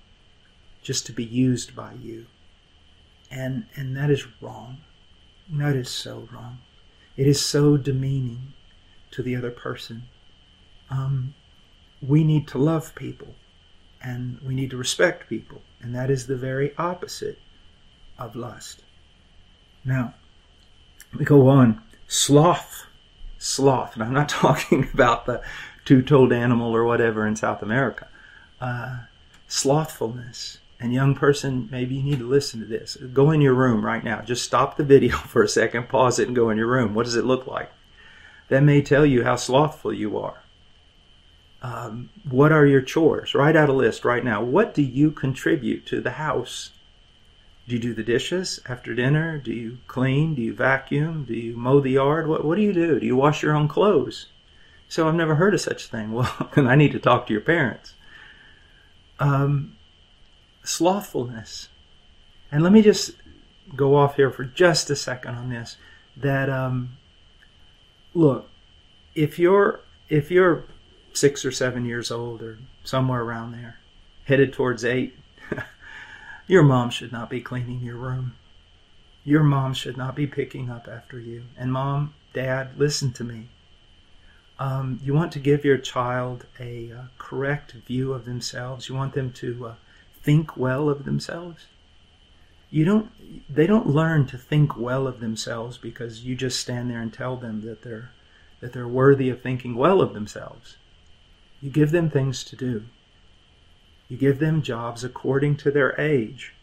just 0.82 1.06
to 1.06 1.14
be 1.14 1.24
used 1.24 1.76
by 1.76 1.94
you. 1.94 2.28
And 3.32 3.66
and 3.76 3.98
that 3.98 4.12
is 4.12 4.26
wrong. 4.42 4.78
That 5.50 5.76
is 5.76 5.90
so 5.90 6.28
wrong. 6.32 6.60
It 7.18 7.28
is 7.28 7.44
so 7.44 7.78
demeaning 7.78 8.54
to 9.12 9.24
the 9.24 9.36
other 9.36 9.52
person. 9.52 10.04
Um, 10.90 11.34
we 12.02 12.24
need 12.24 12.48
to 12.50 12.58
love 12.58 12.94
people 12.96 13.36
and 14.02 14.40
we 14.42 14.54
need 14.54 14.70
to 14.72 14.78
respect 14.78 15.30
people. 15.30 15.62
And 15.82 15.96
that 15.96 16.12
is 16.12 16.28
the 16.28 16.36
very 16.36 16.76
opposite 16.78 17.40
of 18.18 18.36
lust 18.36 18.83
now, 19.86 20.14
we 21.18 21.26
go 21.26 21.48
on. 21.48 21.82
Sloth. 22.08 22.86
Sloth. 23.38 23.94
And 23.94 24.04
I'm 24.04 24.14
not 24.14 24.30
talking 24.30 24.90
about 24.94 25.26
the 25.26 25.42
two 25.86 26.02
toed 26.02 26.32
animal 26.32 26.76
or 26.76 26.84
whatever 26.84 27.28
in 27.28 27.36
South 27.36 27.62
America. 27.62 28.08
Uh, 28.62 29.00
slothfulness. 29.48 30.60
And 30.80 30.94
young 30.94 31.16
person, 31.16 31.70
maybe 31.72 31.96
you 31.96 32.04
need 32.04 32.20
to 32.20 32.28
listen 32.28 32.60
to 32.60 32.66
this. 32.66 32.98
Go 33.14 33.32
in 33.32 33.40
your 33.40 33.54
room 33.54 33.86
right 33.86 34.04
now. 34.04 34.22
Just 34.22 34.44
stop 34.44 34.76
the 34.76 34.84
video 34.84 35.16
for 35.30 35.44
a 35.44 35.48
second, 35.48 35.88
pause 35.88 36.20
it, 36.20 36.28
and 36.28 36.36
go 36.36 36.50
in 36.50 36.58
your 36.58 36.68
room. 36.68 36.94
What 36.94 37.06
does 37.06 37.16
it 37.16 37.26
look 37.26 37.48
like? 37.48 37.72
That 38.50 38.64
may 38.64 38.82
tell 38.82 39.06
you 39.06 39.24
how 39.24 39.38
slothful 39.38 39.94
you 39.94 40.18
are. 40.18 40.40
Um, 41.62 42.10
what 42.30 42.52
are 42.52 42.66
your 42.66 42.82
chores? 42.82 43.34
Write 43.34 43.56
out 43.56 43.70
a 43.70 43.74
list 43.74 44.04
right 44.04 44.24
now. 44.24 44.44
What 44.44 44.74
do 44.74 44.82
you 44.82 45.12
contribute 45.12 45.86
to 45.86 46.02
the 46.02 46.12
house 46.12 46.72
do 47.68 47.76
you 47.76 47.80
do 47.80 47.94
the 47.94 48.04
dishes 48.04 48.60
after 48.68 48.94
dinner? 48.94 49.38
Do 49.38 49.54
you 49.54 49.78
clean? 49.88 50.36
Do 50.36 50.42
you 50.42 50.54
vacuum? 50.54 51.24
Do 51.26 51.34
you 51.34 51.56
mow 51.56 51.80
the 51.80 51.92
yard? 51.92 52.28
What, 52.28 52.44
what 52.44 52.56
do 52.56 52.62
you 52.62 52.74
do? 52.74 53.00
Do 53.00 53.06
you 53.06 53.16
wash 53.16 53.42
your 53.42 53.56
own 53.56 53.68
clothes? 53.68 54.28
So 54.90 55.08
I've 55.08 55.16
never 55.16 55.36
heard 55.36 55.54
of 55.54 55.62
such 55.62 55.86
a 55.86 55.88
thing. 55.88 56.12
Well, 56.14 56.30
I 56.58 56.76
need 56.76 56.92
to 56.92 57.00
talk 57.00 57.28
to 57.28 57.34
your 57.34 57.42
parents. 57.42 57.94
Um, 59.20 59.78
slothfulness. 60.64 61.70
And 62.52 62.64
let 62.64 62.74
me 62.74 62.82
just 62.82 63.12
go 63.76 63.96
off 63.96 64.18
here 64.18 64.30
for 64.30 64.44
just 64.44 64.90
a 64.90 64.96
second 64.96 65.36
on 65.36 65.50
this. 65.50 65.78
That 66.18 66.50
um, 66.50 66.98
look, 68.14 68.50
if 69.16 69.40
you're 69.40 69.80
if 70.10 70.30
you're 70.30 70.66
six 71.14 71.46
or 71.46 71.52
seven 71.52 71.86
years 71.86 72.12
old 72.12 72.42
or 72.42 72.60
somewhere 72.84 73.22
around 73.22 73.54
there, 73.54 73.78
headed 74.26 74.54
towards 74.54 74.84
eight, 74.86 75.18
your 76.48 76.64
mom 76.64 76.90
should 76.90 77.12
not 77.12 77.30
be 77.30 77.42
cleaning 77.42 77.80
your 77.80 77.98
room. 77.98 78.34
Your 79.24 79.44
mom 79.44 79.74
should 79.74 79.98
not 79.98 80.16
be 80.16 80.28
picking 80.28 80.70
up 80.70 80.88
after 80.88 81.20
you. 81.20 81.44
And 81.58 81.72
mom, 81.72 82.14
dad, 82.34 82.78
listen 82.78 83.14
to 83.14 83.24
me. 83.24 83.50
Um, 84.60 85.00
you 85.04 85.14
want 85.14 85.32
to 85.34 85.40
give 85.40 85.66
your 85.66 85.78
child 85.78 86.46
a 86.60 86.92
uh, 86.92 87.02
correct 87.18 87.72
view 87.72 88.14
of 88.14 88.26
themselves. 88.26 88.90
You 88.90 88.96
want 88.96 89.14
them 89.14 89.32
to 89.34 89.68
uh, 89.68 89.76
think 90.22 90.58
well 90.58 90.90
of 90.90 91.06
themselves. 91.06 91.66
You 92.70 92.86
don't. 92.86 93.12
They 93.50 93.68
don't 93.68 93.88
learn 93.88 94.26
to 94.28 94.38
think 94.38 94.78
well 94.78 95.08
of 95.08 95.20
themselves 95.20 95.78
because 95.78 96.22
you 96.22 96.36
just 96.36 96.60
stand 96.60 96.90
there 96.90 97.02
and 97.02 97.14
tell 97.14 97.36
them 97.38 97.62
that 97.62 97.84
they're 97.84 98.12
that 98.62 98.74
they're 98.74 98.88
worthy 98.88 99.30
of 99.30 99.42
thinking 99.42 99.76
well 99.76 100.02
of 100.02 100.14
themselves. 100.14 100.78
You 101.62 101.70
give 101.70 101.92
them 101.92 102.10
things 102.10 102.44
to 102.46 102.56
do. 102.56 102.86
You 104.14 104.20
give 104.20 104.38
them 104.38 104.62
jobs 104.62 105.04
according 105.04 105.58
to 105.58 105.72
their 105.72 106.00
age 106.00 106.54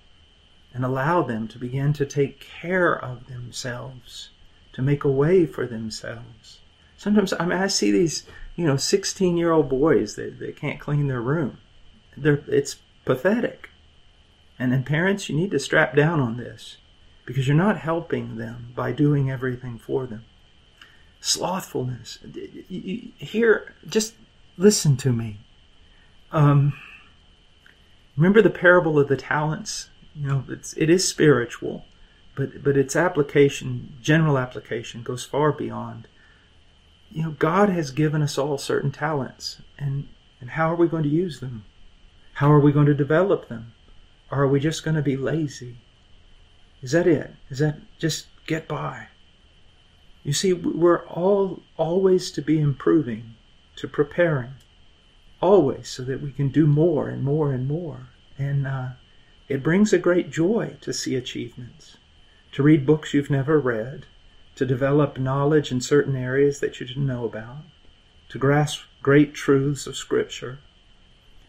and 0.72 0.84
allow 0.84 1.22
them 1.22 1.48
to 1.48 1.58
begin 1.58 1.92
to 1.94 2.06
take 2.06 2.38
care 2.38 2.94
of 2.94 3.26
themselves, 3.26 4.30
to 4.72 4.82
make 4.82 5.02
a 5.02 5.10
way 5.10 5.46
for 5.46 5.66
themselves. 5.66 6.60
Sometimes, 6.96 7.34
I 7.40 7.46
mean, 7.46 7.58
I 7.58 7.66
see 7.66 7.90
these, 7.90 8.24
you 8.54 8.64
know, 8.64 8.76
16 8.76 9.36
year 9.36 9.50
old 9.50 9.68
boys 9.68 10.14
that, 10.14 10.38
that 10.38 10.58
can't 10.58 10.78
clean 10.78 11.08
their 11.08 11.20
room. 11.20 11.58
They're, 12.16 12.40
it's 12.46 12.76
pathetic. 13.04 13.70
And 14.56 14.70
then, 14.72 14.84
parents, 14.84 15.28
you 15.28 15.34
need 15.34 15.50
to 15.50 15.58
strap 15.58 15.96
down 15.96 16.20
on 16.20 16.36
this 16.36 16.76
because 17.26 17.48
you're 17.48 17.56
not 17.56 17.78
helping 17.78 18.36
them 18.36 18.72
by 18.76 18.92
doing 18.92 19.28
everything 19.28 19.76
for 19.76 20.06
them. 20.06 20.24
Slothfulness. 21.20 22.20
Here, 22.68 23.74
just 23.88 24.14
listen 24.56 24.96
to 24.98 25.12
me. 25.12 25.40
Um, 26.30 26.74
Remember 28.20 28.42
the 28.42 28.50
parable 28.50 28.98
of 28.98 29.08
the 29.08 29.16
talents? 29.16 29.88
You 30.14 30.28
know, 30.28 30.44
it's, 30.50 30.74
it 30.74 30.90
is 30.90 31.08
spiritual, 31.08 31.86
but, 32.34 32.62
but 32.62 32.76
its 32.76 32.94
application, 32.94 33.94
general 34.02 34.36
application, 34.36 35.02
goes 35.02 35.24
far 35.24 35.52
beyond. 35.52 36.06
You 37.10 37.22
know, 37.22 37.30
God 37.30 37.70
has 37.70 37.90
given 37.90 38.20
us 38.20 38.36
all 38.36 38.58
certain 38.58 38.90
talents, 38.90 39.62
and, 39.78 40.06
and 40.38 40.50
how 40.50 40.70
are 40.70 40.76
we 40.76 40.86
going 40.86 41.04
to 41.04 41.08
use 41.08 41.40
them? 41.40 41.64
How 42.34 42.52
are 42.52 42.60
we 42.60 42.72
going 42.72 42.84
to 42.88 42.94
develop 42.94 43.48
them? 43.48 43.72
Or 44.30 44.42
are 44.42 44.48
we 44.48 44.60
just 44.60 44.84
going 44.84 44.96
to 44.96 45.02
be 45.02 45.16
lazy? 45.16 45.78
Is 46.82 46.92
that 46.92 47.06
it? 47.06 47.32
Is 47.48 47.60
that 47.60 47.78
just 47.98 48.26
get 48.46 48.68
by? 48.68 49.08
You 50.24 50.34
see, 50.34 50.52
we're 50.52 51.06
all 51.06 51.62
always 51.78 52.30
to 52.32 52.42
be 52.42 52.60
improving, 52.60 53.36
to 53.76 53.88
preparing 53.88 54.56
always 55.40 55.88
so 55.88 56.02
that 56.04 56.20
we 56.20 56.32
can 56.32 56.48
do 56.48 56.66
more 56.66 57.08
and 57.08 57.22
more 57.22 57.52
and 57.52 57.66
more. 57.66 58.08
And 58.38 58.66
uh, 58.66 58.88
it 59.48 59.62
brings 59.62 59.92
a 59.92 59.98
great 59.98 60.30
joy 60.30 60.76
to 60.80 60.92
see 60.92 61.16
achievements, 61.16 61.96
to 62.52 62.62
read 62.62 62.86
books 62.86 63.14
you've 63.14 63.30
never 63.30 63.58
read, 63.58 64.06
to 64.56 64.66
develop 64.66 65.18
knowledge 65.18 65.72
in 65.72 65.80
certain 65.80 66.16
areas 66.16 66.60
that 66.60 66.80
you 66.80 66.86
didn't 66.86 67.06
know 67.06 67.24
about, 67.24 67.64
to 68.28 68.38
grasp 68.38 68.82
great 69.02 69.34
truths 69.34 69.86
of 69.86 69.96
Scripture. 69.96 70.58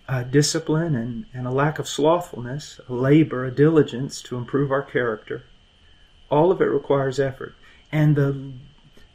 Uh, 0.07 0.23
discipline 0.23 0.95
and, 0.95 1.25
and 1.33 1.47
a 1.47 1.51
lack 1.51 1.79
of 1.79 1.87
slothfulness, 1.87 2.81
a 2.89 2.93
labor, 2.93 3.45
a 3.45 3.51
diligence 3.51 4.21
to 4.21 4.35
improve 4.35 4.71
our 4.71 4.81
character. 4.81 5.43
All 6.29 6.51
of 6.51 6.59
it 6.59 6.65
requires 6.65 7.19
effort. 7.19 7.55
And 7.91 8.15
the, 8.15 8.51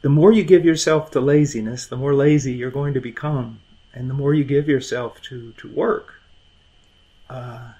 the 0.01 0.09
more 0.09 0.31
you 0.31 0.43
give 0.43 0.65
yourself 0.65 1.11
to 1.11 1.19
laziness, 1.19 1.85
the 1.85 1.97
more 1.97 2.15
lazy 2.15 2.53
you're 2.53 2.71
going 2.71 2.93
to 2.93 3.01
become 3.01 3.59
and 3.97 4.07
the 4.07 4.13
more 4.13 4.31
you 4.35 4.43
give 4.43 4.69
yourself 4.69 5.19
to, 5.23 5.53
to 5.53 5.67
work, 5.67 6.13
uh, 7.31 7.71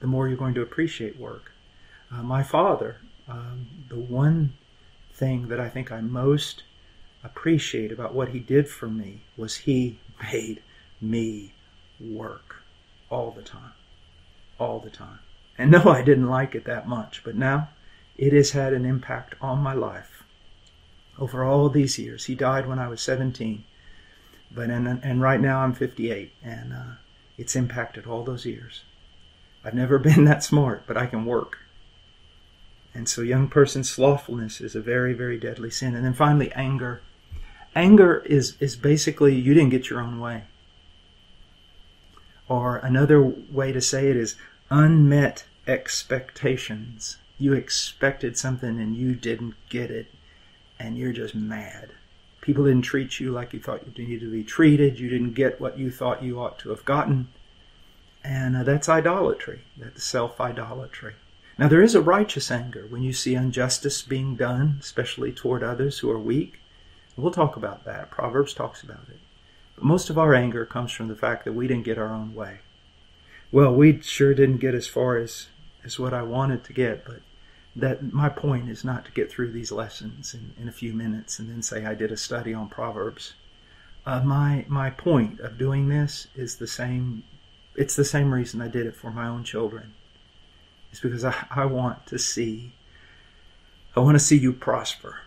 the 0.00 0.06
more 0.06 0.26
you're 0.26 0.38
going 0.38 0.54
to 0.54 0.62
appreciate 0.62 1.20
work. 1.20 1.52
Uh, 2.10 2.22
my 2.22 2.42
father, 2.42 2.96
um, 3.28 3.66
the 3.90 3.98
one 3.98 4.54
thing 5.12 5.48
that 5.48 5.60
I 5.60 5.68
think 5.68 5.92
I 5.92 6.00
most 6.00 6.62
appreciate 7.22 7.92
about 7.92 8.14
what 8.14 8.30
he 8.30 8.38
did 8.38 8.66
for 8.66 8.88
me 8.88 9.24
was 9.36 9.58
he 9.58 10.00
made 10.32 10.62
me 11.02 11.52
work 12.00 12.62
all 13.10 13.30
the 13.30 13.42
time. 13.42 13.74
All 14.58 14.80
the 14.80 14.90
time. 14.90 15.18
And 15.58 15.70
no, 15.70 15.84
I 15.84 16.00
didn't 16.00 16.30
like 16.30 16.54
it 16.54 16.64
that 16.64 16.88
much, 16.88 17.22
but 17.24 17.36
now 17.36 17.68
it 18.16 18.32
has 18.32 18.52
had 18.52 18.72
an 18.72 18.86
impact 18.86 19.34
on 19.42 19.58
my 19.58 19.74
life 19.74 20.24
over 21.18 21.44
all 21.44 21.68
these 21.68 21.98
years. 21.98 22.24
He 22.24 22.34
died 22.34 22.66
when 22.66 22.78
I 22.78 22.88
was 22.88 23.02
17, 23.02 23.64
but 24.54 24.70
and, 24.70 24.86
and 25.02 25.20
right 25.20 25.40
now 25.40 25.60
I'm 25.60 25.72
58, 25.72 26.32
and 26.42 26.72
uh, 26.72 26.94
it's 27.38 27.56
impacted 27.56 28.06
all 28.06 28.24
those 28.24 28.44
years. 28.44 28.82
I've 29.64 29.74
never 29.74 29.98
been 30.10 30.24
that 30.24 30.44
smart, 30.44 30.84
but 30.86 30.96
I 30.96 31.06
can 31.06 31.24
work. 31.24 31.58
And 32.94 33.08
so, 33.08 33.22
young 33.22 33.48
person 33.48 33.84
slothfulness 33.84 34.60
is 34.60 34.74
a 34.74 34.80
very, 34.80 35.14
very 35.14 35.38
deadly 35.38 35.70
sin. 35.70 35.94
And 35.94 36.04
then 36.04 36.12
finally, 36.12 36.52
anger. 36.52 37.00
Anger 37.74 38.18
is, 38.26 38.56
is 38.60 38.76
basically 38.76 39.34
you 39.34 39.54
didn't 39.54 39.70
get 39.70 39.88
your 39.88 40.00
own 40.00 40.20
way. 40.20 40.44
Or 42.48 42.76
another 42.76 43.22
way 43.22 43.72
to 43.72 43.80
say 43.80 44.10
it 44.10 44.16
is 44.16 44.36
unmet 44.68 45.44
expectations. 45.66 47.16
You 47.38 47.54
expected 47.54 48.36
something 48.36 48.78
and 48.78 48.94
you 48.94 49.14
didn't 49.14 49.54
get 49.70 49.90
it, 49.90 50.08
and 50.78 50.98
you're 50.98 51.14
just 51.14 51.34
mad. 51.34 51.92
People 52.42 52.64
didn't 52.64 52.82
treat 52.82 53.20
you 53.20 53.30
like 53.30 53.52
you 53.54 53.60
thought 53.60 53.86
you 53.86 54.04
needed 54.04 54.20
to 54.20 54.30
be 54.30 54.42
treated. 54.44 54.98
You 54.98 55.08
didn't 55.08 55.34
get 55.34 55.60
what 55.60 55.78
you 55.78 55.90
thought 55.90 56.22
you 56.22 56.40
ought 56.40 56.58
to 56.58 56.70
have 56.70 56.84
gotten. 56.84 57.28
And 58.24 58.56
uh, 58.56 58.62
that's 58.64 58.88
idolatry. 58.88 59.60
That's 59.76 60.04
self 60.04 60.40
idolatry. 60.40 61.14
Now, 61.58 61.68
there 61.68 61.82
is 61.82 61.94
a 61.94 62.02
righteous 62.02 62.50
anger 62.50 62.86
when 62.88 63.02
you 63.02 63.12
see 63.12 63.34
injustice 63.34 64.02
being 64.02 64.34
done, 64.34 64.78
especially 64.80 65.32
toward 65.32 65.62
others 65.62 66.00
who 66.00 66.10
are 66.10 66.18
weak. 66.18 66.58
We'll 67.16 67.30
talk 67.30 67.56
about 67.56 67.84
that. 67.84 68.10
Proverbs 68.10 68.54
talks 68.54 68.82
about 68.82 69.08
it. 69.08 69.20
But 69.76 69.84
most 69.84 70.10
of 70.10 70.18
our 70.18 70.34
anger 70.34 70.66
comes 70.66 70.90
from 70.90 71.08
the 71.08 71.16
fact 71.16 71.44
that 71.44 71.52
we 71.52 71.68
didn't 71.68 71.84
get 71.84 71.98
our 71.98 72.12
own 72.12 72.34
way. 72.34 72.58
Well, 73.52 73.72
we 73.72 74.00
sure 74.00 74.34
didn't 74.34 74.58
get 74.58 74.74
as 74.74 74.86
far 74.88 75.16
as, 75.16 75.46
as 75.84 75.98
what 75.98 76.14
I 76.14 76.22
wanted 76.22 76.64
to 76.64 76.72
get, 76.72 77.04
but 77.04 77.20
that 77.74 78.12
my 78.12 78.28
point 78.28 78.68
is 78.68 78.84
not 78.84 79.04
to 79.04 79.12
get 79.12 79.30
through 79.30 79.50
these 79.50 79.72
lessons 79.72 80.34
in, 80.34 80.52
in 80.60 80.68
a 80.68 80.72
few 80.72 80.92
minutes 80.92 81.38
and 81.38 81.48
then 81.48 81.62
say 81.62 81.84
I 81.84 81.94
did 81.94 82.12
a 82.12 82.16
study 82.16 82.52
on 82.52 82.68
Proverbs. 82.68 83.34
Uh, 84.04 84.20
my 84.20 84.64
my 84.68 84.90
point 84.90 85.40
of 85.40 85.58
doing 85.58 85.88
this 85.88 86.26
is 86.34 86.56
the 86.56 86.66
same. 86.66 87.22
It's 87.74 87.96
the 87.96 88.04
same 88.04 88.34
reason 88.34 88.60
I 88.60 88.68
did 88.68 88.86
it 88.86 88.96
for 88.96 89.10
my 89.10 89.26
own 89.28 89.44
children. 89.44 89.94
It's 90.90 91.00
because 91.00 91.24
I, 91.24 91.46
I 91.50 91.64
want 91.64 92.06
to 92.06 92.18
see. 92.18 92.72
I 93.96 94.00
want 94.00 94.16
to 94.16 94.24
see 94.24 94.38
you 94.38 94.52
prosper 94.52 95.20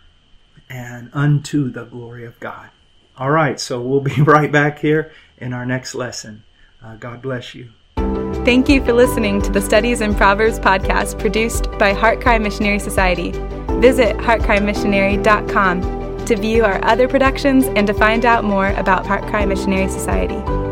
and 0.70 1.10
unto 1.14 1.70
the 1.70 1.86
glory 1.86 2.26
of 2.26 2.40
God. 2.40 2.70
All 3.18 3.30
right, 3.32 3.60
so 3.60 3.80
we'll 3.82 4.02
be 4.02 4.22
right 4.22 4.52
back 4.52 4.80
here 4.80 5.12
in 5.38 5.54
our 5.54 5.66
next 5.66 5.96
lesson. 5.96 6.44
Uh, 6.84 6.96
God 6.96 7.22
bless 7.22 7.56
you. 7.56 7.70
Thank 8.46 8.70
you 8.70 8.86
for 8.86 8.94
listening 8.94 9.42
to 9.42 9.52
the 9.52 9.60
Studies 9.60 10.02
in 10.02 10.14
Proverbs 10.14 10.60
podcast 10.60 11.20
produced 11.20 11.64
by 11.80 11.96
HeartCry 11.96 12.40
Missionary 12.40 12.78
Society. 12.78 13.32
Visit 13.82 14.18
heartcrymissionary.com 14.18 16.26
to 16.28 16.36
view 16.36 16.64
our 16.64 16.80
other 16.86 17.08
productions 17.08 17.66
and 17.66 17.88
to 17.88 17.94
find 17.96 18.24
out 18.24 18.44
more 18.44 18.68
about 18.74 19.06
HeartCry 19.06 19.48
Missionary 19.48 19.90
Society. 19.90 20.65